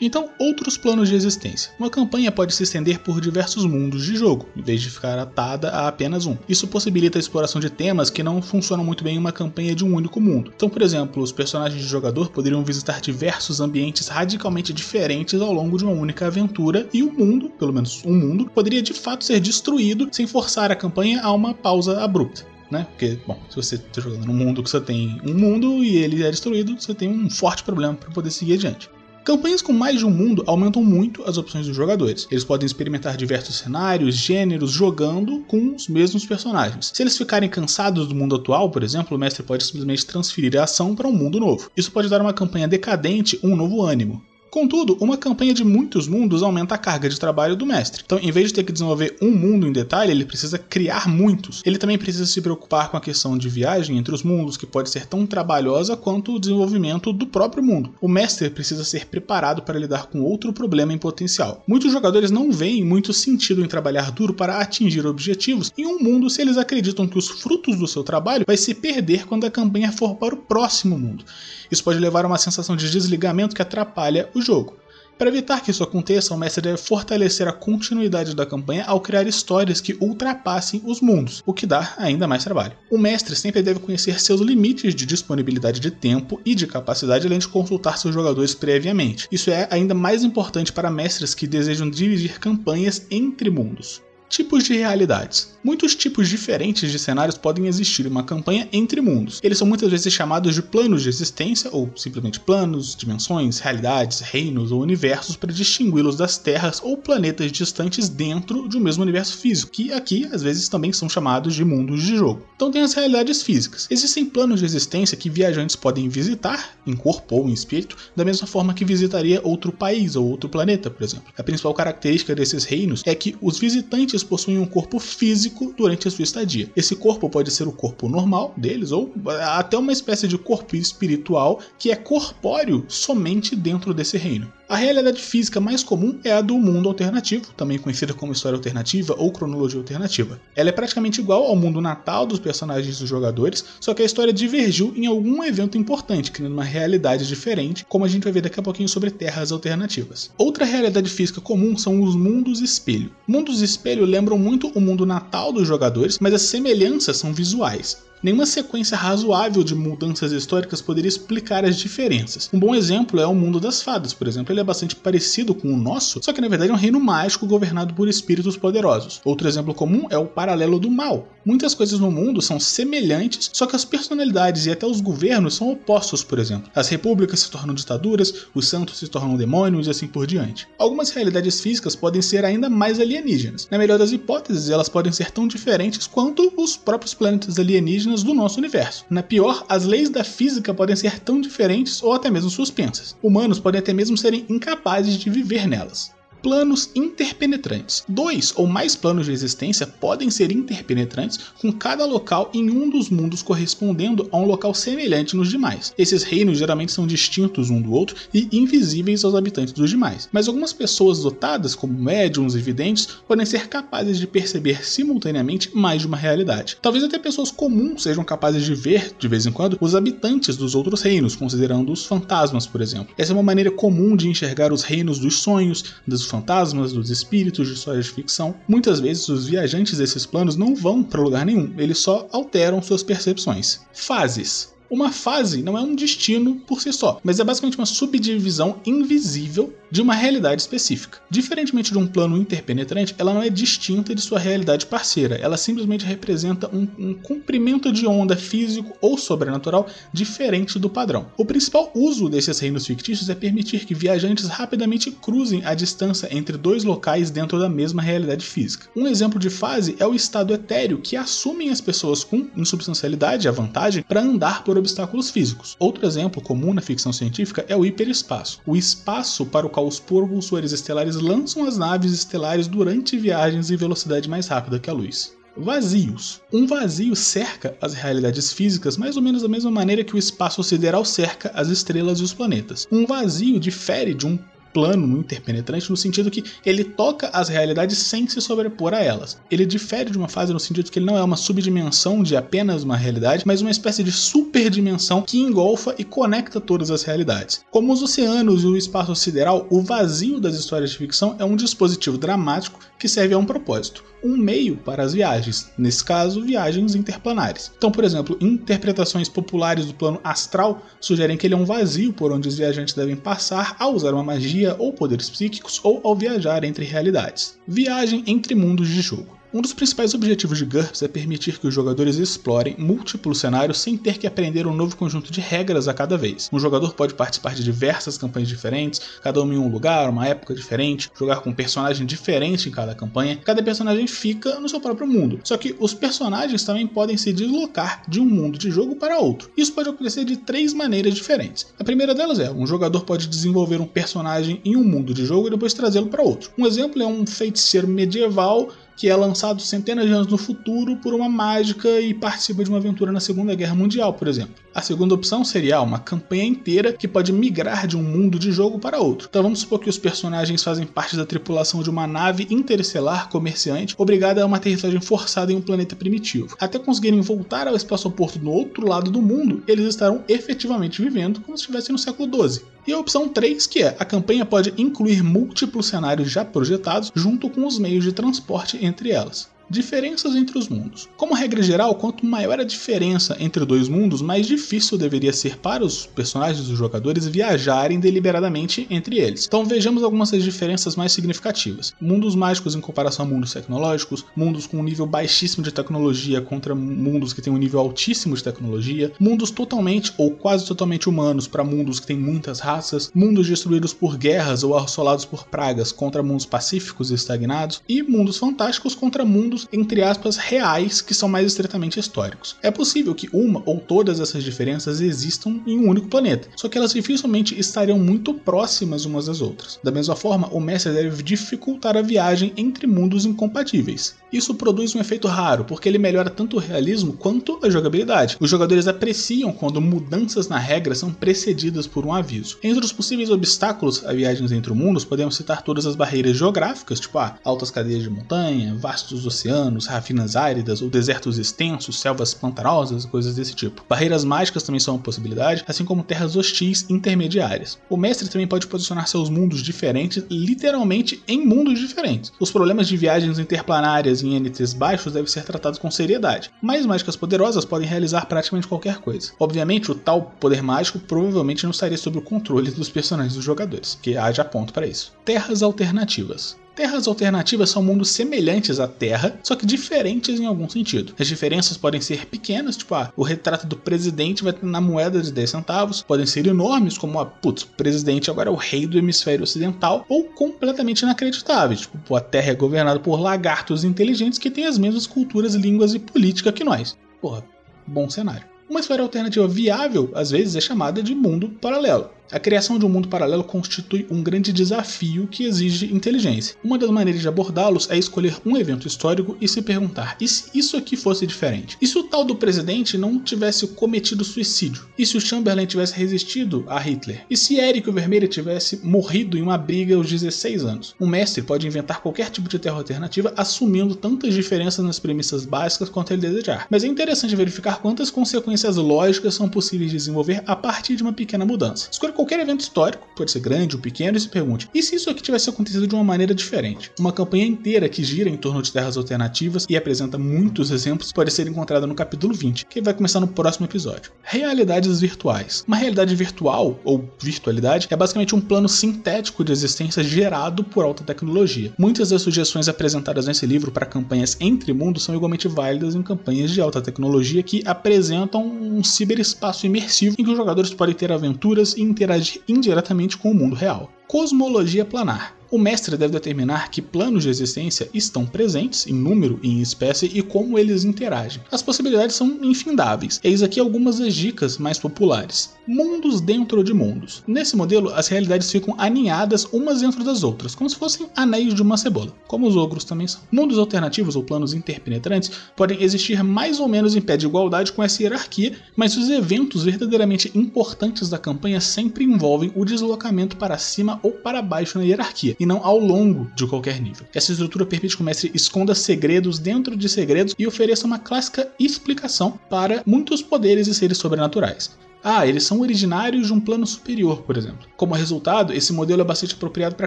Então, 0.00 0.30
outros 0.38 0.76
planos 0.76 1.08
de 1.08 1.14
existência. 1.14 1.72
Uma 1.78 1.90
campanha 1.90 2.30
pode 2.30 2.54
se 2.54 2.62
estender 2.62 3.00
por 3.00 3.20
diversos 3.20 3.64
mundos 3.64 4.04
de 4.04 4.16
jogo, 4.16 4.48
em 4.56 4.62
vez 4.62 4.80
de 4.80 4.90
ficar 4.90 5.18
atada 5.18 5.70
a 5.70 5.88
apenas 5.88 6.24
um. 6.24 6.36
Isso 6.48 6.68
possibilita 6.68 7.18
a 7.18 7.20
exploração 7.20 7.60
de 7.60 7.68
temas 7.68 8.08
que 8.08 8.22
não 8.22 8.40
funcionam 8.40 8.84
muito 8.84 9.02
bem 9.02 9.16
em 9.16 9.18
uma 9.18 9.32
campanha 9.32 9.74
de 9.74 9.84
um 9.84 9.94
único 9.94 10.20
mundo. 10.20 10.52
Então, 10.54 10.68
por 10.68 10.82
exemplo, 10.82 11.22
os 11.22 11.32
personagens 11.32 11.82
de 11.82 11.88
jogador 11.88 12.30
poderiam 12.30 12.64
visitar 12.64 13.00
diversos 13.00 13.60
ambientes 13.60 14.08
radicalmente 14.08 14.72
diferentes 14.72 15.40
ao 15.40 15.52
longo 15.52 15.76
de 15.76 15.84
uma 15.84 15.92
única 15.92 16.26
aventura, 16.26 16.88
e 16.92 17.02
o 17.02 17.12
mundo, 17.12 17.50
pelo 17.50 17.72
menos 17.72 18.02
um 18.04 18.14
mundo, 18.14 18.50
poderia 18.54 18.82
de 18.82 18.94
fato 18.94 19.24
ser 19.24 19.40
destruído 19.40 20.08
sem 20.12 20.26
forçar 20.26 20.70
a 20.70 20.76
campanha 20.76 21.20
a 21.22 21.32
uma 21.32 21.54
pausa 21.54 22.02
abrupta 22.02 22.46
né? 22.70 22.86
Porque, 22.90 23.18
bom, 23.26 23.38
se 23.48 23.56
você 23.56 23.74
está 23.76 24.00
jogando 24.00 24.26
num 24.26 24.34
mundo 24.34 24.62
que 24.62 24.70
você 24.70 24.80
tem 24.80 25.20
um 25.24 25.34
mundo 25.34 25.82
e 25.82 25.96
ele 25.96 26.22
é 26.22 26.30
destruído, 26.30 26.78
você 26.78 26.94
tem 26.94 27.08
um 27.08 27.30
forte 27.30 27.62
problema 27.62 27.94
para 27.94 28.10
poder 28.10 28.30
seguir 28.30 28.54
adiante. 28.54 28.90
Campanhas 29.28 29.60
com 29.60 29.74
mais 29.74 29.98
de 29.98 30.06
um 30.06 30.10
mundo 30.10 30.42
aumentam 30.46 30.82
muito 30.82 31.22
as 31.24 31.36
opções 31.36 31.66
dos 31.66 31.76
jogadores. 31.76 32.26
Eles 32.30 32.44
podem 32.44 32.64
experimentar 32.64 33.14
diversos 33.14 33.56
cenários, 33.56 34.14
gêneros, 34.14 34.70
jogando 34.70 35.40
com 35.40 35.74
os 35.74 35.86
mesmos 35.86 36.24
personagens. 36.24 36.90
Se 36.94 37.02
eles 37.02 37.18
ficarem 37.18 37.46
cansados 37.46 38.08
do 38.08 38.14
mundo 38.14 38.36
atual, 38.36 38.70
por 38.70 38.82
exemplo, 38.82 39.14
o 39.14 39.20
mestre 39.20 39.42
pode 39.42 39.64
simplesmente 39.64 40.06
transferir 40.06 40.58
a 40.58 40.64
ação 40.64 40.94
para 40.94 41.06
um 41.06 41.12
mundo 41.12 41.38
novo. 41.38 41.70
Isso 41.76 41.92
pode 41.92 42.08
dar 42.08 42.22
uma 42.22 42.32
campanha 42.32 42.66
decadente 42.66 43.38
um 43.42 43.54
novo 43.54 43.82
ânimo. 43.82 44.24
Contudo, 44.50 44.96
uma 45.00 45.16
campanha 45.16 45.52
de 45.52 45.64
muitos 45.64 46.08
mundos 46.08 46.42
aumenta 46.42 46.74
a 46.74 46.78
carga 46.78 47.08
de 47.08 47.18
trabalho 47.18 47.54
do 47.54 47.66
mestre. 47.66 48.02
Então, 48.04 48.18
em 48.18 48.30
vez 48.30 48.48
de 48.48 48.54
ter 48.54 48.64
que 48.64 48.72
desenvolver 48.72 49.16
um 49.20 49.30
mundo 49.30 49.66
em 49.66 49.72
detalhe, 49.72 50.10
ele 50.10 50.24
precisa 50.24 50.58
criar 50.58 51.08
muitos. 51.08 51.62
Ele 51.64 51.78
também 51.78 51.98
precisa 51.98 52.26
se 52.26 52.40
preocupar 52.40 52.90
com 52.90 52.96
a 52.96 53.00
questão 53.00 53.36
de 53.36 53.48
viagem 53.48 53.98
entre 53.98 54.14
os 54.14 54.22
mundos, 54.22 54.56
que 54.56 54.66
pode 54.66 54.90
ser 54.90 55.06
tão 55.06 55.26
trabalhosa 55.26 55.96
quanto 55.96 56.34
o 56.34 56.40
desenvolvimento 56.40 57.12
do 57.12 57.26
próprio 57.26 57.62
mundo. 57.62 57.94
O 58.00 58.08
mestre 58.08 58.48
precisa 58.50 58.84
ser 58.84 59.06
preparado 59.06 59.62
para 59.62 59.78
lidar 59.78 60.06
com 60.06 60.22
outro 60.22 60.52
problema 60.52 60.92
em 60.92 60.98
potencial. 60.98 61.62
Muitos 61.66 61.92
jogadores 61.92 62.30
não 62.30 62.50
veem 62.50 62.84
muito 62.84 63.12
sentido 63.12 63.62
em 63.62 63.68
trabalhar 63.68 64.10
duro 64.10 64.32
para 64.32 64.58
atingir 64.58 65.06
objetivos 65.06 65.70
em 65.76 65.86
um 65.86 65.98
mundo 65.98 66.30
se 66.30 66.40
eles 66.40 66.56
acreditam 66.56 67.06
que 67.06 67.18
os 67.18 67.28
frutos 67.28 67.78
do 67.78 67.86
seu 67.86 68.02
trabalho 68.02 68.44
vai 68.46 68.56
se 68.56 68.74
perder 68.74 69.26
quando 69.26 69.44
a 69.44 69.50
campanha 69.50 69.92
for 69.92 70.14
para 70.14 70.34
o 70.34 70.38
próximo 70.38 70.98
mundo. 70.98 71.24
Isso 71.70 71.84
pode 71.84 71.98
levar 71.98 72.24
a 72.24 72.28
uma 72.28 72.38
sensação 72.38 72.74
de 72.74 72.90
desligamento 72.90 73.54
que 73.54 73.62
atrapalha 73.62 74.30
o 74.38 74.42
jogo. 74.42 74.78
Para 75.18 75.30
evitar 75.30 75.60
que 75.60 75.72
isso 75.72 75.82
aconteça, 75.82 76.32
o 76.32 76.38
mestre 76.38 76.62
deve 76.62 76.76
fortalecer 76.76 77.48
a 77.48 77.52
continuidade 77.52 78.36
da 78.36 78.46
campanha 78.46 78.84
ao 78.86 79.00
criar 79.00 79.26
histórias 79.26 79.80
que 79.80 79.98
ultrapassem 80.00 80.80
os 80.84 81.00
mundos, 81.00 81.42
o 81.44 81.52
que 81.52 81.66
dá 81.66 81.92
ainda 81.98 82.28
mais 82.28 82.44
trabalho. 82.44 82.74
O 82.88 82.96
mestre 82.96 83.34
sempre 83.34 83.60
deve 83.60 83.80
conhecer 83.80 84.20
seus 84.20 84.40
limites 84.40 84.94
de 84.94 85.04
disponibilidade 85.04 85.80
de 85.80 85.90
tempo 85.90 86.40
e 86.46 86.54
de 86.54 86.68
capacidade, 86.68 87.26
além 87.26 87.40
de 87.40 87.48
consultar 87.48 87.98
seus 87.98 88.14
jogadores 88.14 88.54
previamente. 88.54 89.26
Isso 89.32 89.50
é 89.50 89.66
ainda 89.72 89.92
mais 89.92 90.22
importante 90.22 90.72
para 90.72 90.88
mestres 90.88 91.34
que 91.34 91.48
desejam 91.48 91.90
dividir 91.90 92.38
campanhas 92.38 93.04
entre 93.10 93.50
mundos. 93.50 94.00
Tipos 94.28 94.64
de 94.64 94.74
realidades. 94.74 95.56
Muitos 95.64 95.94
tipos 95.94 96.28
diferentes 96.28 96.92
de 96.92 96.98
cenários 96.98 97.36
podem 97.38 97.66
existir 97.66 98.04
em 98.06 98.10
uma 98.10 98.22
campanha 98.22 98.68
entre 98.72 99.00
mundos. 99.00 99.40
Eles 99.42 99.56
são 99.56 99.66
muitas 99.66 99.90
vezes 99.90 100.12
chamados 100.12 100.54
de 100.54 100.62
planos 100.62 101.02
de 101.02 101.08
existência, 101.08 101.70
ou 101.72 101.90
simplesmente 101.96 102.38
planos, 102.38 102.94
dimensões, 102.94 103.58
realidades, 103.58 104.20
reinos 104.20 104.70
ou 104.70 104.82
universos 104.82 105.34
para 105.34 105.52
distingui-los 105.52 106.16
das 106.16 106.36
terras 106.36 106.80
ou 106.82 106.96
planetas 106.96 107.50
distantes 107.50 108.08
dentro 108.08 108.68
de 108.68 108.76
um 108.76 108.80
mesmo 108.80 109.02
universo 109.02 109.36
físico, 109.38 109.72
que 109.72 109.92
aqui 109.92 110.28
às 110.30 110.42
vezes 110.42 110.68
também 110.68 110.92
são 110.92 111.08
chamados 111.08 111.54
de 111.54 111.64
mundos 111.64 112.02
de 112.02 112.16
jogo. 112.16 112.46
Então 112.54 112.70
tem 112.70 112.82
as 112.82 112.92
realidades 112.92 113.42
físicas. 113.42 113.86
Existem 113.90 114.26
planos 114.26 114.60
de 114.60 114.66
existência 114.66 115.16
que 115.16 115.30
viajantes 115.30 115.74
podem 115.74 116.08
visitar, 116.08 116.76
em 116.86 116.94
corpo 116.94 117.36
ou 117.36 117.48
em 117.48 117.52
espírito, 117.52 117.96
da 118.14 118.24
mesma 118.24 118.46
forma 118.46 118.74
que 118.74 118.84
visitaria 118.84 119.40
outro 119.42 119.72
país 119.72 120.16
ou 120.16 120.28
outro 120.28 120.48
planeta, 120.48 120.90
por 120.90 121.02
exemplo. 121.02 121.32
A 121.36 121.42
principal 121.42 121.72
característica 121.72 122.34
desses 122.34 122.64
reinos 122.64 123.02
é 123.06 123.14
que 123.14 123.34
os 123.40 123.58
visitantes 123.58 124.17
possuem 124.22 124.58
um 124.58 124.66
corpo 124.66 124.98
físico 124.98 125.74
durante 125.76 126.08
a 126.08 126.10
sua 126.10 126.22
estadia. 126.22 126.70
Esse 126.76 126.96
corpo 126.96 127.28
pode 127.28 127.50
ser 127.50 127.66
o 127.66 127.72
corpo 127.72 128.08
normal 128.08 128.54
deles 128.56 128.92
ou 128.92 129.12
até 129.52 129.76
uma 129.76 129.92
espécie 129.92 130.28
de 130.28 130.38
corpo 130.38 130.76
espiritual 130.76 131.60
que 131.78 131.90
é 131.90 131.96
corpóreo 131.96 132.84
somente 132.88 133.54
dentro 133.54 133.92
desse 133.94 134.16
reino. 134.16 134.52
A 134.68 134.76
realidade 134.76 135.22
física 135.22 135.60
mais 135.60 135.82
comum 135.82 136.18
é 136.22 136.30
a 136.30 136.42
do 136.42 136.58
mundo 136.58 136.90
alternativo, 136.90 137.46
também 137.56 137.78
conhecida 137.78 138.12
como 138.12 138.32
história 138.32 138.56
alternativa 138.56 139.14
ou 139.16 139.32
cronologia 139.32 139.80
alternativa. 139.80 140.38
Ela 140.54 140.68
é 140.68 140.72
praticamente 140.72 141.22
igual 141.22 141.44
ao 141.44 141.56
mundo 141.56 141.80
natal 141.80 142.26
dos 142.26 142.38
personagens 142.38 142.98
dos 142.98 143.08
jogadores, 143.08 143.64
só 143.80 143.94
que 143.94 144.02
a 144.02 144.04
história 144.04 144.30
divergiu 144.30 144.92
em 144.94 145.06
algum 145.06 145.42
evento 145.42 145.78
importante, 145.78 146.30
criando 146.30 146.52
uma 146.52 146.64
realidade 146.64 147.26
diferente, 147.26 147.86
como 147.88 148.04
a 148.04 148.08
gente 148.08 148.24
vai 148.24 148.32
ver 148.32 148.42
daqui 148.42 148.60
a 148.60 148.62
pouquinho 148.62 148.90
sobre 148.90 149.10
terras 149.10 149.52
alternativas. 149.52 150.30
Outra 150.36 150.66
realidade 150.66 151.08
física 151.08 151.40
comum 151.40 151.78
são 151.78 152.02
os 152.02 152.14
mundos 152.14 152.60
espelho. 152.60 153.10
Mundos 153.26 153.62
espelho 153.62 154.04
lembram 154.08 154.38
muito 154.38 154.68
o 154.68 154.80
mundo 154.80 155.06
natal 155.06 155.52
dos 155.52 155.68
jogadores, 155.68 156.18
mas 156.18 156.34
as 156.34 156.42
semelhanças 156.42 157.16
são 157.16 157.32
visuais. 157.32 158.07
Nenhuma 158.22 158.46
sequência 158.46 158.96
razoável 158.96 159.62
de 159.62 159.74
mudanças 159.74 160.32
históricas 160.32 160.82
poderia 160.82 161.08
explicar 161.08 161.64
as 161.64 161.76
diferenças. 161.76 162.50
Um 162.52 162.58
bom 162.58 162.74
exemplo 162.74 163.20
é 163.20 163.26
o 163.26 163.34
mundo 163.34 163.60
das 163.60 163.80
fadas, 163.80 164.12
por 164.12 164.26
exemplo, 164.26 164.52
ele 164.52 164.60
é 164.60 164.64
bastante 164.64 164.96
parecido 164.96 165.54
com 165.54 165.72
o 165.72 165.76
nosso, 165.76 166.20
só 166.22 166.32
que 166.32 166.40
na 166.40 166.48
verdade 166.48 166.70
é 166.70 166.74
um 166.74 166.78
reino 166.78 166.98
mágico 166.98 167.46
governado 167.46 167.94
por 167.94 168.08
espíritos 168.08 168.56
poderosos. 168.56 169.20
Outro 169.24 169.46
exemplo 169.46 169.72
comum 169.72 170.06
é 170.10 170.18
o 170.18 170.26
paralelo 170.26 170.80
do 170.80 170.90
mal. 170.90 171.28
Muitas 171.44 171.74
coisas 171.74 172.00
no 172.00 172.10
mundo 172.10 172.42
são 172.42 172.58
semelhantes, 172.58 173.50
só 173.52 173.66
que 173.66 173.76
as 173.76 173.84
personalidades 173.84 174.66
e 174.66 174.70
até 174.70 174.86
os 174.86 175.00
governos 175.00 175.54
são 175.54 175.70
opostos, 175.70 176.22
por 176.24 176.38
exemplo. 176.38 176.70
As 176.74 176.88
repúblicas 176.88 177.40
se 177.40 177.50
tornam 177.50 177.74
ditaduras, 177.74 178.46
os 178.54 178.66
santos 178.66 178.98
se 178.98 179.08
tornam 179.08 179.36
demônios 179.36 179.86
e 179.86 179.90
assim 179.90 180.06
por 180.06 180.26
diante. 180.26 180.66
Algumas 180.78 181.10
realidades 181.10 181.60
físicas 181.60 181.94
podem 181.94 182.20
ser 182.20 182.44
ainda 182.44 182.68
mais 182.68 182.98
alienígenas. 182.98 183.68
Na 183.70 183.78
melhor 183.78 183.98
das 183.98 184.12
hipóteses, 184.12 184.70
elas 184.70 184.88
podem 184.88 185.12
ser 185.12 185.30
tão 185.30 185.46
diferentes 185.46 186.06
quanto 186.06 186.52
os 186.56 186.76
próprios 186.76 187.14
planetas 187.14 187.58
alienígenas 187.58 188.07
alienígenas 188.08 188.22
do 188.22 188.34
nosso 188.34 188.58
universo. 188.58 189.04
Na 189.10 189.22
pior, 189.22 189.64
as 189.68 189.84
leis 189.84 190.08
da 190.08 190.24
física 190.24 190.72
podem 190.72 190.96
ser 190.96 191.20
tão 191.20 191.40
diferentes 191.40 192.02
ou 192.02 192.12
até 192.12 192.30
mesmo 192.30 192.50
suspensas. 192.50 193.16
Humanos 193.22 193.60
podem 193.60 193.78
até 193.78 193.92
mesmo 193.92 194.16
serem 194.16 194.46
incapazes 194.48 195.16
de 195.16 195.30
viver 195.30 195.66
nelas 195.66 196.16
planos 196.42 196.90
interpenetrantes. 196.94 198.04
Dois 198.08 198.52
ou 198.56 198.66
mais 198.66 198.94
planos 198.94 199.26
de 199.26 199.32
existência 199.32 199.86
podem 199.86 200.30
ser 200.30 200.50
interpenetrantes 200.52 201.38
com 201.60 201.72
cada 201.72 202.04
local 202.04 202.50
em 202.54 202.70
um 202.70 202.88
dos 202.88 203.10
mundos 203.10 203.42
correspondendo 203.42 204.28
a 204.30 204.36
um 204.36 204.46
local 204.46 204.74
semelhante 204.74 205.36
nos 205.36 205.48
demais. 205.48 205.92
Esses 205.98 206.22
reinos 206.22 206.58
geralmente 206.58 206.92
são 206.92 207.06
distintos 207.06 207.70
um 207.70 207.80
do 207.80 207.92
outro 207.92 208.16
e 208.32 208.48
invisíveis 208.52 209.24
aos 209.24 209.34
habitantes 209.34 209.72
dos 209.72 209.90
demais. 209.90 210.28
Mas 210.32 210.48
algumas 210.48 210.72
pessoas 210.72 211.20
dotadas, 211.20 211.74
como 211.74 211.98
médiums 211.98 212.54
e 212.54 212.58
videntes, 212.58 213.08
podem 213.26 213.46
ser 213.46 213.68
capazes 213.68 214.18
de 214.18 214.26
perceber 214.26 214.84
simultaneamente 214.84 215.70
mais 215.74 216.02
de 216.02 216.06
uma 216.06 216.16
realidade. 216.16 216.76
Talvez 216.80 217.04
até 217.04 217.18
pessoas 217.18 217.50
comuns 217.50 218.02
sejam 218.02 218.24
capazes 218.24 218.64
de 218.64 218.74
ver, 218.74 219.12
de 219.18 219.28
vez 219.28 219.46
em 219.46 219.52
quando, 219.52 219.78
os 219.80 219.94
habitantes 219.94 220.56
dos 220.56 220.74
outros 220.74 221.02
reinos, 221.02 221.36
considerando 221.36 221.92
os 221.92 222.04
fantasmas, 222.04 222.66
por 222.66 222.80
exemplo. 222.80 223.14
Essa 223.16 223.32
é 223.32 223.34
uma 223.34 223.42
maneira 223.42 223.70
comum 223.70 224.16
de 224.16 224.28
enxergar 224.28 224.72
os 224.72 224.82
reinos 224.82 225.18
dos 225.18 225.36
sonhos, 225.36 225.84
das 226.06 226.22
fantasmas, 226.30 226.92
dos 226.92 227.10
espíritos 227.10 227.68
de 227.68 227.74
histórias 227.74 228.06
de 228.06 228.12
ficção. 228.12 228.54
Muitas 228.66 229.00
vezes 229.00 229.28
os 229.28 229.46
viajantes 229.46 229.98
desses 229.98 230.26
planos 230.26 230.56
não 230.56 230.74
vão 230.74 231.02
para 231.02 231.20
lugar 231.20 231.44
nenhum, 231.44 231.74
eles 231.78 231.98
só 231.98 232.28
alteram 232.32 232.82
suas 232.82 233.02
percepções. 233.02 233.80
Fases. 233.92 234.74
Uma 234.90 235.12
fase 235.12 235.62
não 235.62 235.76
é 235.76 235.82
um 235.82 235.94
destino 235.94 236.56
por 236.66 236.80
si 236.80 236.92
só, 236.94 237.20
mas 237.22 237.38
é 237.38 237.44
basicamente 237.44 237.76
uma 237.76 237.84
subdivisão 237.84 238.80
invisível 238.86 239.74
de 239.90 240.00
uma 240.00 240.14
realidade 240.14 240.62
específica. 240.62 241.18
Diferentemente 241.28 241.92
de 241.92 241.98
um 241.98 242.06
plano 242.06 242.38
interpenetrante, 242.38 243.14
ela 243.18 243.34
não 243.34 243.42
é 243.42 243.50
distinta 243.50 244.14
de 244.14 244.20
sua 244.22 244.38
realidade 244.38 244.86
parceira, 244.86 245.36
ela 245.36 245.58
simplesmente 245.58 246.06
representa 246.06 246.74
um, 246.74 246.88
um 246.98 247.14
comprimento 247.14 247.92
de 247.92 248.06
onda 248.06 248.34
físico 248.34 248.96
ou 249.00 249.18
sobrenatural 249.18 249.86
diferente 250.10 250.78
do 250.78 250.88
padrão. 250.88 251.26
O 251.36 251.44
principal 251.44 251.90
uso 251.94 252.28
desses 252.28 252.58
reinos 252.58 252.86
fictícios 252.86 253.28
é 253.28 253.34
permitir 253.34 253.84
que 253.84 253.94
viajantes 253.94 254.46
rapidamente 254.46 255.10
cruzem 255.10 255.64
a 255.66 255.74
distância 255.74 256.28
entre 256.30 256.56
dois 256.56 256.82
locais 256.82 257.30
dentro 257.30 257.58
da 257.58 257.68
mesma 257.68 258.00
realidade 258.00 258.46
física. 258.46 258.88
Um 258.96 259.06
exemplo 259.06 259.38
de 259.38 259.50
fase 259.50 259.96
é 259.98 260.06
o 260.06 260.14
estado 260.14 260.54
etéreo, 260.54 260.98
que 260.98 261.16
assumem 261.16 261.68
as 261.68 261.80
pessoas 261.80 262.24
com 262.24 262.48
insubstancialidade 262.56 263.48
a 263.48 263.52
vantagem 263.52 264.02
para 264.02 264.22
andar 264.22 264.64
por 264.64 264.77
obstáculos 264.78 265.30
físicos. 265.30 265.76
Outro 265.78 266.06
exemplo 266.06 266.42
comum 266.42 266.72
na 266.72 266.80
ficção 266.80 267.12
científica 267.12 267.64
é 267.68 267.76
o 267.76 267.84
hiperespaço, 267.84 268.60
o 268.66 268.76
espaço 268.76 269.44
para 269.46 269.66
o 269.66 269.70
qual 269.70 269.86
os 269.86 269.98
propulsores 269.98 270.72
estelares 270.72 271.16
lançam 271.16 271.66
as 271.66 271.76
naves 271.76 272.12
estelares 272.12 272.66
durante 272.66 273.16
viagens 273.16 273.70
em 273.70 273.76
velocidade 273.76 274.28
mais 274.28 274.46
rápida 274.46 274.78
que 274.78 274.90
a 274.90 274.92
luz 274.92 275.36
vazios. 275.60 276.40
Um 276.52 276.66
vazio 276.66 277.16
cerca 277.16 277.76
as 277.80 277.92
realidades 277.92 278.52
físicas 278.52 278.96
mais 278.96 279.16
ou 279.16 279.22
menos 279.22 279.42
da 279.42 279.48
mesma 279.48 279.70
maneira 279.70 280.04
que 280.04 280.14
o 280.14 280.18
espaço 280.18 280.62
sideral 280.62 281.04
cerca 281.04 281.50
as 281.54 281.68
estrelas 281.68 282.20
e 282.20 282.22
os 282.22 282.32
planetas. 282.32 282.86
Um 282.90 283.06
vazio 283.06 283.58
difere 283.58 284.14
de 284.14 284.26
um 284.26 284.38
plano 284.72 285.18
interpenetrante 285.18 285.90
no 285.90 285.96
sentido 285.96 286.30
que 286.30 286.44
ele 286.64 286.84
toca 286.84 287.28
as 287.32 287.48
realidades 287.48 287.98
sem 287.98 288.28
se 288.28 288.40
sobrepor 288.40 288.94
a 288.94 289.02
elas. 289.02 289.40
Ele 289.50 289.66
difere 289.66 290.10
de 290.10 290.18
uma 290.18 290.28
fase 290.28 290.52
no 290.52 290.60
sentido 290.60 290.90
que 290.90 290.98
ele 290.98 291.06
não 291.06 291.16
é 291.16 291.22
uma 291.22 291.36
subdimensão 291.36 292.22
de 292.22 292.36
apenas 292.36 292.82
uma 292.82 292.96
realidade, 292.96 293.44
mas 293.46 293.60
uma 293.60 293.70
espécie 293.70 294.02
de 294.02 294.12
superdimensão 294.12 295.22
que 295.22 295.38
engolfa 295.38 295.94
e 295.98 296.04
conecta 296.04 296.60
todas 296.60 296.90
as 296.90 297.02
realidades. 297.02 297.64
Como 297.70 297.92
os 297.92 298.02
oceanos 298.02 298.64
e 298.64 298.66
o 298.66 298.76
espaço 298.76 299.14
sideral, 299.14 299.66
o 299.70 299.82
vazio 299.82 300.40
das 300.40 300.54
histórias 300.54 300.90
de 300.90 300.98
ficção 300.98 301.36
é 301.38 301.44
um 301.44 301.56
dispositivo 301.56 302.18
dramático 302.18 302.80
que 302.98 303.08
serve 303.08 303.34
a 303.34 303.38
um 303.38 303.44
propósito 303.44 304.08
um 304.22 304.36
meio 304.36 304.76
para 304.76 305.02
as 305.02 305.12
viagens, 305.12 305.70
nesse 305.78 306.04
caso, 306.04 306.42
viagens 306.42 306.94
interplanares. 306.94 307.70
Então, 307.76 307.90
por 307.90 308.04
exemplo, 308.04 308.36
interpretações 308.40 309.28
populares 309.28 309.86
do 309.86 309.94
plano 309.94 310.20
astral 310.24 310.82
sugerem 311.00 311.36
que 311.36 311.46
ele 311.46 311.54
é 311.54 311.56
um 311.56 311.64
vazio 311.64 312.12
por 312.12 312.32
onde 312.32 312.48
os 312.48 312.58
viajantes 312.58 312.94
devem 312.94 313.16
passar 313.16 313.76
ao 313.78 313.94
usar 313.94 314.12
uma 314.12 314.24
magia 314.24 314.57
ou 314.66 314.92
poderes 314.92 315.30
psíquicos 315.30 315.80
ou 315.84 316.00
ao 316.04 316.16
viajar 316.16 316.64
entre 316.64 316.84
realidades. 316.84 317.58
Viagem 317.66 318.24
entre 318.26 318.54
mundos 318.54 318.88
de 318.88 319.00
jogo. 319.00 319.37
Um 319.50 319.62
dos 319.62 319.72
principais 319.72 320.12
objetivos 320.12 320.58
de 320.58 320.66
GURPS 320.66 321.02
é 321.02 321.08
permitir 321.08 321.58
que 321.58 321.66
os 321.66 321.72
jogadores 321.72 322.16
explorem 322.16 322.76
múltiplos 322.78 323.38
cenários 323.38 323.78
sem 323.78 323.96
ter 323.96 324.18
que 324.18 324.26
aprender 324.26 324.66
um 324.66 324.74
novo 324.74 324.94
conjunto 324.94 325.32
de 325.32 325.40
regras 325.40 325.88
a 325.88 325.94
cada 325.94 326.18
vez. 326.18 326.50
Um 326.52 326.58
jogador 326.58 326.92
pode 326.92 327.14
participar 327.14 327.54
de 327.54 327.64
diversas 327.64 328.18
campanhas 328.18 328.50
diferentes, 328.50 329.00
cada 329.22 329.40
uma 329.40 329.54
em 329.54 329.56
um 329.56 329.70
lugar, 329.70 330.10
uma 330.10 330.26
época 330.26 330.54
diferente, 330.54 331.10
jogar 331.18 331.40
com 331.40 331.48
um 331.48 331.54
personagem 331.54 332.06
diferente 332.06 332.68
em 332.68 332.72
cada 332.72 332.94
campanha. 332.94 333.40
Cada 333.42 333.62
personagem 333.62 334.06
fica 334.06 334.60
no 334.60 334.68
seu 334.68 334.82
próprio 334.82 335.06
mundo. 335.06 335.40
Só 335.42 335.56
que 335.56 335.74
os 335.80 335.94
personagens 335.94 336.62
também 336.62 336.86
podem 336.86 337.16
se 337.16 337.32
deslocar 337.32 338.02
de 338.06 338.20
um 338.20 338.26
mundo 338.26 338.58
de 338.58 338.70
jogo 338.70 338.96
para 338.96 339.18
outro. 339.18 339.50
Isso 339.56 339.72
pode 339.72 339.88
acontecer 339.88 340.26
de 340.26 340.36
três 340.36 340.74
maneiras 340.74 341.14
diferentes. 341.14 341.68
A 341.78 341.84
primeira 341.84 342.14
delas 342.14 342.38
é: 342.38 342.50
um 342.50 342.66
jogador 342.66 343.00
pode 343.06 343.26
desenvolver 343.26 343.80
um 343.80 343.86
personagem 343.86 344.60
em 344.62 344.76
um 344.76 344.84
mundo 344.84 345.14
de 345.14 345.24
jogo 345.24 345.46
e 345.46 345.50
depois 345.50 345.72
trazê-lo 345.72 346.08
para 346.08 346.22
outro. 346.22 346.50
Um 346.58 346.66
exemplo 346.66 347.02
é 347.02 347.06
um 347.06 347.26
feiticeiro 347.26 347.88
medieval 347.88 348.68
que 348.98 349.08
é 349.08 349.14
lançado 349.14 349.62
centenas 349.62 350.06
de 350.06 350.12
anos 350.12 350.26
no 350.26 350.36
futuro 350.36 350.96
por 350.96 351.14
uma 351.14 351.28
mágica 351.28 351.88
e 352.00 352.12
participa 352.12 352.64
de 352.64 352.68
uma 352.68 352.78
aventura 352.78 353.12
na 353.12 353.20
Segunda 353.20 353.54
Guerra 353.54 353.76
Mundial, 353.76 354.12
por 354.12 354.26
exemplo. 354.26 354.56
A 354.74 354.82
segunda 354.82 355.14
opção 355.14 355.44
seria 355.44 355.80
uma 355.80 355.98
campanha 355.98 356.44
inteira 356.44 356.92
que 356.92 357.08
pode 357.08 357.32
migrar 357.32 357.86
de 357.86 357.96
um 357.96 358.02
mundo 358.02 358.38
de 358.38 358.52
jogo 358.52 358.78
para 358.78 358.98
outro. 358.98 359.26
Então 359.28 359.42
vamos 359.42 359.60
supor 359.60 359.80
que 359.80 359.88
os 359.88 359.98
personagens 359.98 360.62
fazem 360.62 360.86
parte 360.86 361.16
da 361.16 361.26
tripulação 361.26 361.82
de 361.82 361.90
uma 361.90 362.06
nave 362.06 362.46
interestelar 362.50 363.28
comerciante 363.28 363.94
obrigada 363.98 364.42
a 364.42 364.46
uma 364.46 364.58
aterrissagem 364.58 365.00
forçada 365.00 365.52
em 365.52 365.56
um 365.56 365.60
planeta 365.60 365.96
primitivo. 365.96 366.56
Até 366.60 366.78
conseguirem 366.78 367.20
voltar 367.20 367.66
ao 367.66 367.74
espaço-porto 367.74 368.38
no 368.38 368.52
outro 368.52 368.86
lado 368.86 369.10
do 369.10 369.22
mundo, 369.22 369.62
eles 369.66 369.86
estarão 369.86 370.22
efetivamente 370.28 371.02
vivendo 371.02 371.40
como 371.40 371.56
se 371.56 371.62
estivessem 371.62 371.92
no 371.92 371.98
século 371.98 372.48
XII. 372.48 372.62
E 372.86 372.92
a 372.92 372.98
opção 372.98 373.28
3, 373.28 373.66
que 373.66 373.82
é 373.82 373.96
a 373.98 374.04
campanha 374.04 374.46
pode 374.46 374.72
incluir 374.78 375.22
múltiplos 375.22 375.86
cenários 375.86 376.30
já 376.30 376.44
projetados 376.44 377.10
junto 377.14 377.50
com 377.50 377.66
os 377.66 377.78
meios 377.78 378.04
de 378.04 378.12
transporte 378.12 378.82
entre 378.84 379.10
elas. 379.10 379.48
Diferenças 379.70 380.34
entre 380.34 380.58
os 380.58 380.66
mundos. 380.66 381.08
Como 381.14 381.34
regra 381.34 381.62
geral, 381.62 381.94
quanto 381.94 382.24
maior 382.24 382.58
a 382.58 382.64
diferença 382.64 383.36
entre 383.38 383.66
dois 383.66 383.86
mundos, 383.86 384.22
mais 384.22 384.46
difícil 384.46 384.96
deveria 384.96 385.32
ser 385.32 385.58
para 385.58 385.84
os 385.84 386.06
personagens 386.06 386.66
dos 386.66 386.78
jogadores 386.78 387.26
viajarem 387.26 388.00
deliberadamente 388.00 388.86
entre 388.88 389.18
eles. 389.18 389.44
Então 389.46 389.66
vejamos 389.66 390.02
algumas 390.02 390.30
das 390.30 390.42
diferenças 390.42 390.96
mais 390.96 391.12
significativas. 391.12 391.92
Mundos 392.00 392.34
mágicos 392.34 392.74
em 392.74 392.80
comparação 392.80 393.26
a 393.26 393.28
mundos 393.28 393.52
tecnológicos, 393.52 394.24
mundos 394.34 394.66
com 394.66 394.78
um 394.78 394.82
nível 394.82 395.04
baixíssimo 395.04 395.62
de 395.62 395.70
tecnologia 395.70 396.40
contra 396.40 396.74
mundos 396.74 397.34
que 397.34 397.42
têm 397.42 397.52
um 397.52 397.58
nível 397.58 397.80
altíssimo 397.80 398.34
de 398.34 398.42
tecnologia, 398.42 399.12
mundos 399.20 399.50
totalmente 399.50 400.14
ou 400.16 400.30
quase 400.30 400.64
totalmente 400.64 401.10
humanos 401.10 401.46
para 401.46 401.62
mundos 401.62 402.00
que 402.00 402.06
têm 402.06 402.18
muitas 402.18 402.58
raças, 402.58 403.10
mundos 403.14 403.46
destruídos 403.46 403.92
por 403.92 404.16
guerras 404.16 404.62
ou 404.62 404.74
assolados 404.76 405.26
por 405.26 405.46
pragas 405.46 405.92
contra 405.92 406.22
mundos 406.22 406.46
pacíficos 406.46 407.10
e 407.10 407.14
estagnados, 407.14 407.82
e 407.86 408.02
mundos 408.02 408.38
fantásticos 408.38 408.94
contra 408.94 409.26
mundos 409.26 409.57
entre 409.72 410.02
aspas, 410.02 410.36
reais 410.36 411.00
que 411.00 411.14
são 411.14 411.28
mais 411.28 411.46
estritamente 411.46 411.98
históricos. 411.98 412.56
É 412.62 412.70
possível 412.70 413.14
que 413.14 413.28
uma 413.32 413.62
ou 413.64 413.80
todas 413.80 414.20
essas 414.20 414.44
diferenças 414.44 415.00
existam 415.00 415.60
em 415.66 415.78
um 415.78 415.88
único 415.88 416.08
planeta, 416.08 416.48
só 416.56 416.68
que 416.68 416.76
elas 416.76 416.92
dificilmente 416.92 417.58
estariam 417.58 417.98
muito 417.98 418.34
próximas 418.34 419.04
umas 419.04 419.26
das 419.26 419.40
outras. 419.40 419.78
Da 419.82 419.90
mesma 419.90 420.14
forma, 420.14 420.48
o 420.48 420.60
mestre 420.60 420.92
deve 420.92 421.22
dificultar 421.22 421.96
a 421.96 422.02
viagem 422.02 422.52
entre 422.56 422.86
mundos 422.86 423.24
incompatíveis. 423.24 424.16
Isso 424.32 424.54
produz 424.54 424.94
um 424.94 425.00
efeito 425.00 425.26
raro, 425.26 425.64
porque 425.64 425.88
ele 425.88 425.98
melhora 425.98 426.28
tanto 426.28 426.56
o 426.56 426.60
realismo 426.60 427.14
quanto 427.14 427.58
a 427.62 427.70
jogabilidade. 427.70 428.36
Os 428.38 428.50
jogadores 428.50 428.86
apreciam 428.86 429.52
quando 429.52 429.80
mudanças 429.80 430.48
na 430.48 430.58
regra 430.58 430.94
são 430.94 431.12
precedidas 431.12 431.86
por 431.86 432.04
um 432.04 432.12
aviso. 432.12 432.58
Entre 432.62 432.84
os 432.84 432.92
possíveis 432.92 433.30
obstáculos 433.30 434.04
a 434.04 434.12
viagens 434.12 434.52
entre 434.52 434.72
mundos, 434.74 435.04
podemos 435.04 435.36
citar 435.36 435.62
todas 435.62 435.86
as 435.86 435.96
barreiras 435.96 436.36
geográficas, 436.36 437.00
tipo 437.00 437.18
ah, 437.18 437.36
altas 437.42 437.70
cadeias 437.70 438.02
de 438.02 438.10
montanha, 438.10 438.74
vastos 438.74 439.26
oceanos, 439.26 439.47
rafinas 439.86 440.36
áridas 440.36 440.82
ou 440.82 440.90
desertos 440.90 441.38
extensos, 441.38 442.00
selvas 442.00 442.34
pantanosas, 442.34 443.04
coisas 443.04 443.36
desse 443.36 443.54
tipo. 443.54 443.84
Barreiras 443.88 444.24
mágicas 444.24 444.62
também 444.62 444.80
são 444.80 444.94
uma 444.94 445.02
possibilidade, 445.02 445.64
assim 445.66 445.84
como 445.84 446.02
terras 446.02 446.36
hostis 446.36 446.86
intermediárias. 446.88 447.78
O 447.88 447.96
mestre 447.96 448.28
também 448.28 448.46
pode 448.46 448.66
posicionar 448.66 449.06
seus 449.08 449.28
mundos 449.28 449.62
diferentes 449.62 450.24
literalmente 450.30 451.22
em 451.26 451.44
mundos 451.44 451.78
diferentes. 451.78 452.32
Os 452.38 452.50
problemas 452.50 452.88
de 452.88 452.96
viagens 452.96 453.38
interplanárias 453.38 454.22
em 454.22 454.38
NTs 454.38 454.72
baixos 454.72 455.12
devem 455.12 455.28
ser 455.28 455.44
tratados 455.44 455.78
com 455.78 455.90
seriedade, 455.90 456.50
mas 456.62 456.86
mágicas 456.86 457.16
poderosas 457.16 457.64
podem 457.64 457.88
realizar 457.88 458.26
praticamente 458.26 458.68
qualquer 458.68 458.98
coisa. 458.98 459.32
Obviamente, 459.38 459.90
o 459.90 459.94
tal 459.94 460.22
poder 460.40 460.62
mágico 460.62 460.98
provavelmente 460.98 461.64
não 461.64 461.70
estaria 461.70 461.98
sob 461.98 462.18
o 462.18 462.22
controle 462.22 462.70
dos 462.70 462.88
personagens 462.88 463.34
dos 463.34 463.44
jogadores, 463.44 463.98
que 464.00 464.16
haja 464.16 464.44
ponto 464.44 464.72
para 464.72 464.86
isso. 464.86 465.12
Terras 465.24 465.62
alternativas. 465.62 466.56
Terras 466.78 467.08
alternativas 467.08 467.70
são 467.70 467.82
mundos 467.82 468.10
semelhantes 468.10 468.78
à 468.78 468.86
Terra, 468.86 469.36
só 469.42 469.56
que 469.56 469.66
diferentes 469.66 470.38
em 470.38 470.46
algum 470.46 470.68
sentido. 470.68 471.12
As 471.18 471.26
diferenças 471.26 471.76
podem 471.76 472.00
ser 472.00 472.26
pequenas, 472.26 472.76
tipo, 472.76 472.94
ah, 472.94 473.12
o 473.16 473.24
retrato 473.24 473.66
do 473.66 473.76
presidente 473.76 474.44
vai 474.44 474.52
ter 474.52 474.64
na 474.64 474.80
moeda 474.80 475.20
de 475.20 475.32
10 475.32 475.50
centavos, 475.50 476.02
podem 476.02 476.24
ser 476.24 476.46
enormes, 476.46 476.96
como, 476.96 477.18
ah, 477.18 477.26
putz, 477.26 477.64
o 477.64 477.66
presidente 477.70 478.30
agora 478.30 478.48
é 478.48 478.52
o 478.52 478.54
rei 478.54 478.86
do 478.86 478.96
hemisfério 478.96 479.42
ocidental, 479.42 480.06
ou 480.08 480.22
completamente 480.22 481.00
inacreditáveis, 481.00 481.80
tipo, 481.80 482.14
a 482.14 482.20
Terra 482.20 482.52
é 482.52 482.54
governada 482.54 483.00
por 483.00 483.18
lagartos 483.18 483.82
inteligentes 483.82 484.38
que 484.38 484.48
têm 484.48 484.64
as 484.64 484.78
mesmas 484.78 485.04
culturas, 485.04 485.56
línguas 485.56 485.94
e 485.94 485.98
política 485.98 486.52
que 486.52 486.62
nós. 486.62 486.96
Porra, 487.20 487.44
bom 487.88 488.08
cenário. 488.08 488.46
Uma 488.70 488.78
história 488.78 489.02
alternativa 489.02 489.48
viável, 489.48 490.12
às 490.14 490.30
vezes, 490.30 490.54
é 490.54 490.60
chamada 490.60 491.02
de 491.02 491.12
mundo 491.12 491.48
paralelo. 491.60 492.08
A 492.30 492.38
criação 492.38 492.78
de 492.78 492.84
um 492.84 492.90
mundo 492.90 493.08
paralelo 493.08 493.42
constitui 493.42 494.06
um 494.10 494.22
grande 494.22 494.52
desafio 494.52 495.26
que 495.26 495.44
exige 495.44 495.86
inteligência. 495.86 496.56
Uma 496.62 496.76
das 496.76 496.90
maneiras 496.90 497.22
de 497.22 497.28
abordá-los 497.28 497.88
é 497.90 497.96
escolher 497.96 498.36
um 498.44 498.54
evento 498.54 498.86
histórico 498.86 499.34
e 499.40 499.48
se 499.48 499.62
perguntar: 499.62 500.14
e 500.20 500.28
se 500.28 500.50
isso 500.54 500.76
aqui 500.76 500.94
fosse 500.94 501.26
diferente? 501.26 501.78
E 501.80 501.86
se 501.86 501.96
o 501.96 502.02
tal 502.02 502.24
do 502.24 502.36
presidente 502.36 502.98
não 502.98 503.18
tivesse 503.18 503.66
cometido 503.68 504.24
suicídio? 504.24 504.86
E 504.98 505.06
se 505.06 505.16
o 505.16 505.20
Chamberlain 505.20 505.64
tivesse 505.64 505.94
resistido 505.94 506.64
a 506.68 506.78
Hitler? 506.78 507.24
E 507.30 507.36
se 507.36 507.56
Eric 507.56 507.88
o 507.88 507.92
Vermelho 507.94 508.28
tivesse 508.28 508.80
morrido 508.84 509.38
em 509.38 509.42
uma 509.42 509.56
briga 509.56 509.96
aos 509.96 510.10
16 510.10 510.64
anos? 510.64 510.94
Um 511.00 511.06
mestre 511.06 511.42
pode 511.42 511.66
inventar 511.66 512.02
qualquer 512.02 512.28
tipo 512.28 512.48
de 512.48 512.58
terra 512.58 512.76
alternativa 512.76 513.32
assumindo 513.38 513.94
tantas 513.94 514.34
diferenças 514.34 514.84
nas 514.84 514.98
premissas 514.98 515.46
básicas 515.46 515.88
quanto 515.88 516.12
ele 516.12 516.20
desejar. 516.20 516.66
Mas 516.68 516.84
é 516.84 516.88
interessante 516.88 517.34
verificar 517.34 517.80
quantas 517.80 518.10
consequências 518.10 518.76
lógicas 518.76 519.34
são 519.34 519.48
possíveis 519.48 519.90
de 519.90 519.96
desenvolver 519.96 520.42
a 520.46 520.54
partir 520.54 520.94
de 520.94 521.02
uma 521.02 521.12
pequena 521.12 521.46
mudança. 521.46 521.88
Escolha 521.90 522.17
qualquer 522.18 522.40
evento 522.40 522.62
histórico, 522.62 523.06
pode 523.14 523.30
ser 523.30 523.38
grande 523.38 523.76
ou 523.76 523.80
pequeno, 523.80 524.16
e 524.16 524.20
se 524.20 524.28
pergunte: 524.28 524.68
e 524.74 524.82
se 524.82 524.96
isso 524.96 525.08
aqui 525.08 525.22
tivesse 525.22 525.48
acontecido 525.48 525.86
de 525.86 525.94
uma 525.94 526.02
maneira 526.02 526.34
diferente? 526.34 526.90
Uma 526.98 527.12
campanha 527.12 527.46
inteira 527.46 527.88
que 527.88 528.02
gira 528.02 528.28
em 528.28 528.36
torno 528.36 528.60
de 528.60 528.72
terras 528.72 528.96
alternativas 528.96 529.66
e 529.68 529.76
apresenta 529.76 530.18
muitos 530.18 530.72
exemplos 530.72 531.12
pode 531.12 531.30
ser 531.30 531.46
encontrada 531.46 531.86
no 531.86 531.94
capítulo 531.94 532.34
20, 532.34 532.66
que 532.66 532.82
vai 532.82 532.92
começar 532.92 533.20
no 533.20 533.28
próximo 533.28 533.66
episódio. 533.66 534.10
Realidades 534.22 535.00
virtuais. 535.00 535.64
Uma 535.68 535.76
realidade 535.76 536.14
virtual, 536.16 536.80
ou 536.84 537.08
virtualidade, 537.22 537.86
é 537.88 537.96
basicamente 537.96 538.34
um 538.34 538.40
plano 538.40 538.68
sintético 538.68 539.44
de 539.44 539.52
existência 539.52 540.02
gerado 540.02 540.64
por 540.64 540.84
alta 540.84 541.04
tecnologia. 541.04 541.72
Muitas 541.78 542.10
das 542.10 542.22
sugestões 542.22 542.68
apresentadas 542.68 543.28
nesse 543.28 543.46
livro 543.46 543.70
para 543.70 543.86
campanhas 543.86 544.36
entre 544.40 544.72
mundos 544.72 545.04
são 545.04 545.14
igualmente 545.14 545.46
válidas 545.46 545.94
em 545.94 546.02
campanhas 546.02 546.50
de 546.50 546.60
alta 546.60 546.82
tecnologia 546.82 547.44
que 547.44 547.62
apresentam 547.64 548.44
um 548.44 548.82
ciberespaço 548.82 549.66
imersivo 549.66 550.16
em 550.18 550.24
que 550.24 550.30
os 550.30 550.36
jogadores 550.36 550.74
podem 550.74 550.94
ter 550.94 551.12
aventuras 551.12 551.76
e 551.76 551.82
interagir 551.82 552.07
indiretamente 552.48 553.16
com 553.16 553.30
o 553.30 553.34
mundo 553.34 553.54
real. 553.54 553.92
Cosmologia 554.06 554.84
planar. 554.84 555.37
O 555.50 555.56
mestre 555.56 555.96
deve 555.96 556.12
determinar 556.12 556.70
que 556.70 556.82
planos 556.82 557.22
de 557.22 557.30
existência 557.30 557.88
estão 557.94 558.26
presentes 558.26 558.86
em 558.86 558.92
número 558.92 559.40
e 559.42 559.48
em 559.48 559.62
espécie 559.62 560.04
e 560.04 560.20
como 560.20 560.58
eles 560.58 560.84
interagem. 560.84 561.42
As 561.50 561.62
possibilidades 561.62 562.16
são 562.16 562.38
infindáveis. 562.42 563.18
Eis 563.24 563.42
aqui 563.42 563.58
algumas 563.58 563.98
das 563.98 564.14
dicas 564.14 564.58
mais 564.58 564.78
populares. 564.78 565.54
Mundos 565.66 566.20
dentro 566.20 566.62
de 566.62 566.74
mundos. 566.74 567.22
Nesse 567.26 567.56
modelo, 567.56 567.88
as 567.94 568.08
realidades 568.08 568.50
ficam 568.50 568.74
aninhadas 568.76 569.46
umas 569.50 569.80
dentro 569.80 570.04
das 570.04 570.22
outras, 570.22 570.54
como 570.54 570.68
se 570.68 570.76
fossem 570.76 571.08
anéis 571.16 571.54
de 571.54 571.62
uma 571.62 571.78
cebola, 571.78 572.14
como 572.26 572.46
os 572.46 572.54
ogros 572.54 572.84
também 572.84 573.06
são. 573.06 573.22
Mundos 573.32 573.58
alternativos 573.58 574.16
ou 574.16 574.22
planos 574.22 574.52
interpenetrantes 574.52 575.30
podem 575.56 575.82
existir 575.82 576.22
mais 576.22 576.60
ou 576.60 576.68
menos 576.68 576.94
em 576.94 577.00
pé 577.00 577.16
de 577.16 577.24
igualdade 577.24 577.72
com 577.72 577.82
essa 577.82 578.02
hierarquia, 578.02 578.54
mas 578.76 578.98
os 578.98 579.08
eventos 579.08 579.64
verdadeiramente 579.64 580.30
importantes 580.34 581.08
da 581.08 581.16
campanha 581.16 581.60
sempre 581.60 582.04
envolvem 582.04 582.52
o 582.54 582.66
deslocamento 582.66 583.36
para 583.36 583.56
cima 583.56 583.98
ou 584.02 584.12
para 584.12 584.42
baixo 584.42 584.76
na 584.76 584.84
hierarquia 584.84 585.37
e 585.38 585.46
não 585.46 585.64
ao 585.64 585.78
longo 585.78 586.30
de 586.34 586.46
qualquer 586.46 586.80
nível. 586.80 587.06
Essa 587.14 587.32
estrutura 587.32 587.66
permite 587.66 587.96
que 587.96 588.02
o 588.02 588.04
mestre 588.04 588.30
esconda 588.34 588.74
segredos 588.74 589.38
dentro 589.38 589.76
de 589.76 589.88
segredos 589.88 590.34
e 590.38 590.46
ofereça 590.46 590.86
uma 590.86 590.98
clássica 590.98 591.48
explicação 591.58 592.38
para 592.50 592.82
muitos 592.84 593.22
poderes 593.22 593.66
e 593.66 593.74
seres 593.74 593.98
sobrenaturais. 593.98 594.76
Ah, 595.02 595.26
eles 595.26 595.44
são 595.44 595.60
originários 595.60 596.26
de 596.26 596.32
um 596.32 596.40
plano 596.40 596.66
superior, 596.66 597.22
por 597.22 597.36
exemplo. 597.36 597.68
Como 597.76 597.94
resultado, 597.94 598.52
esse 598.52 598.72
modelo 598.72 599.00
é 599.00 599.04
bastante 599.04 599.34
apropriado 599.34 599.76
para 599.76 599.86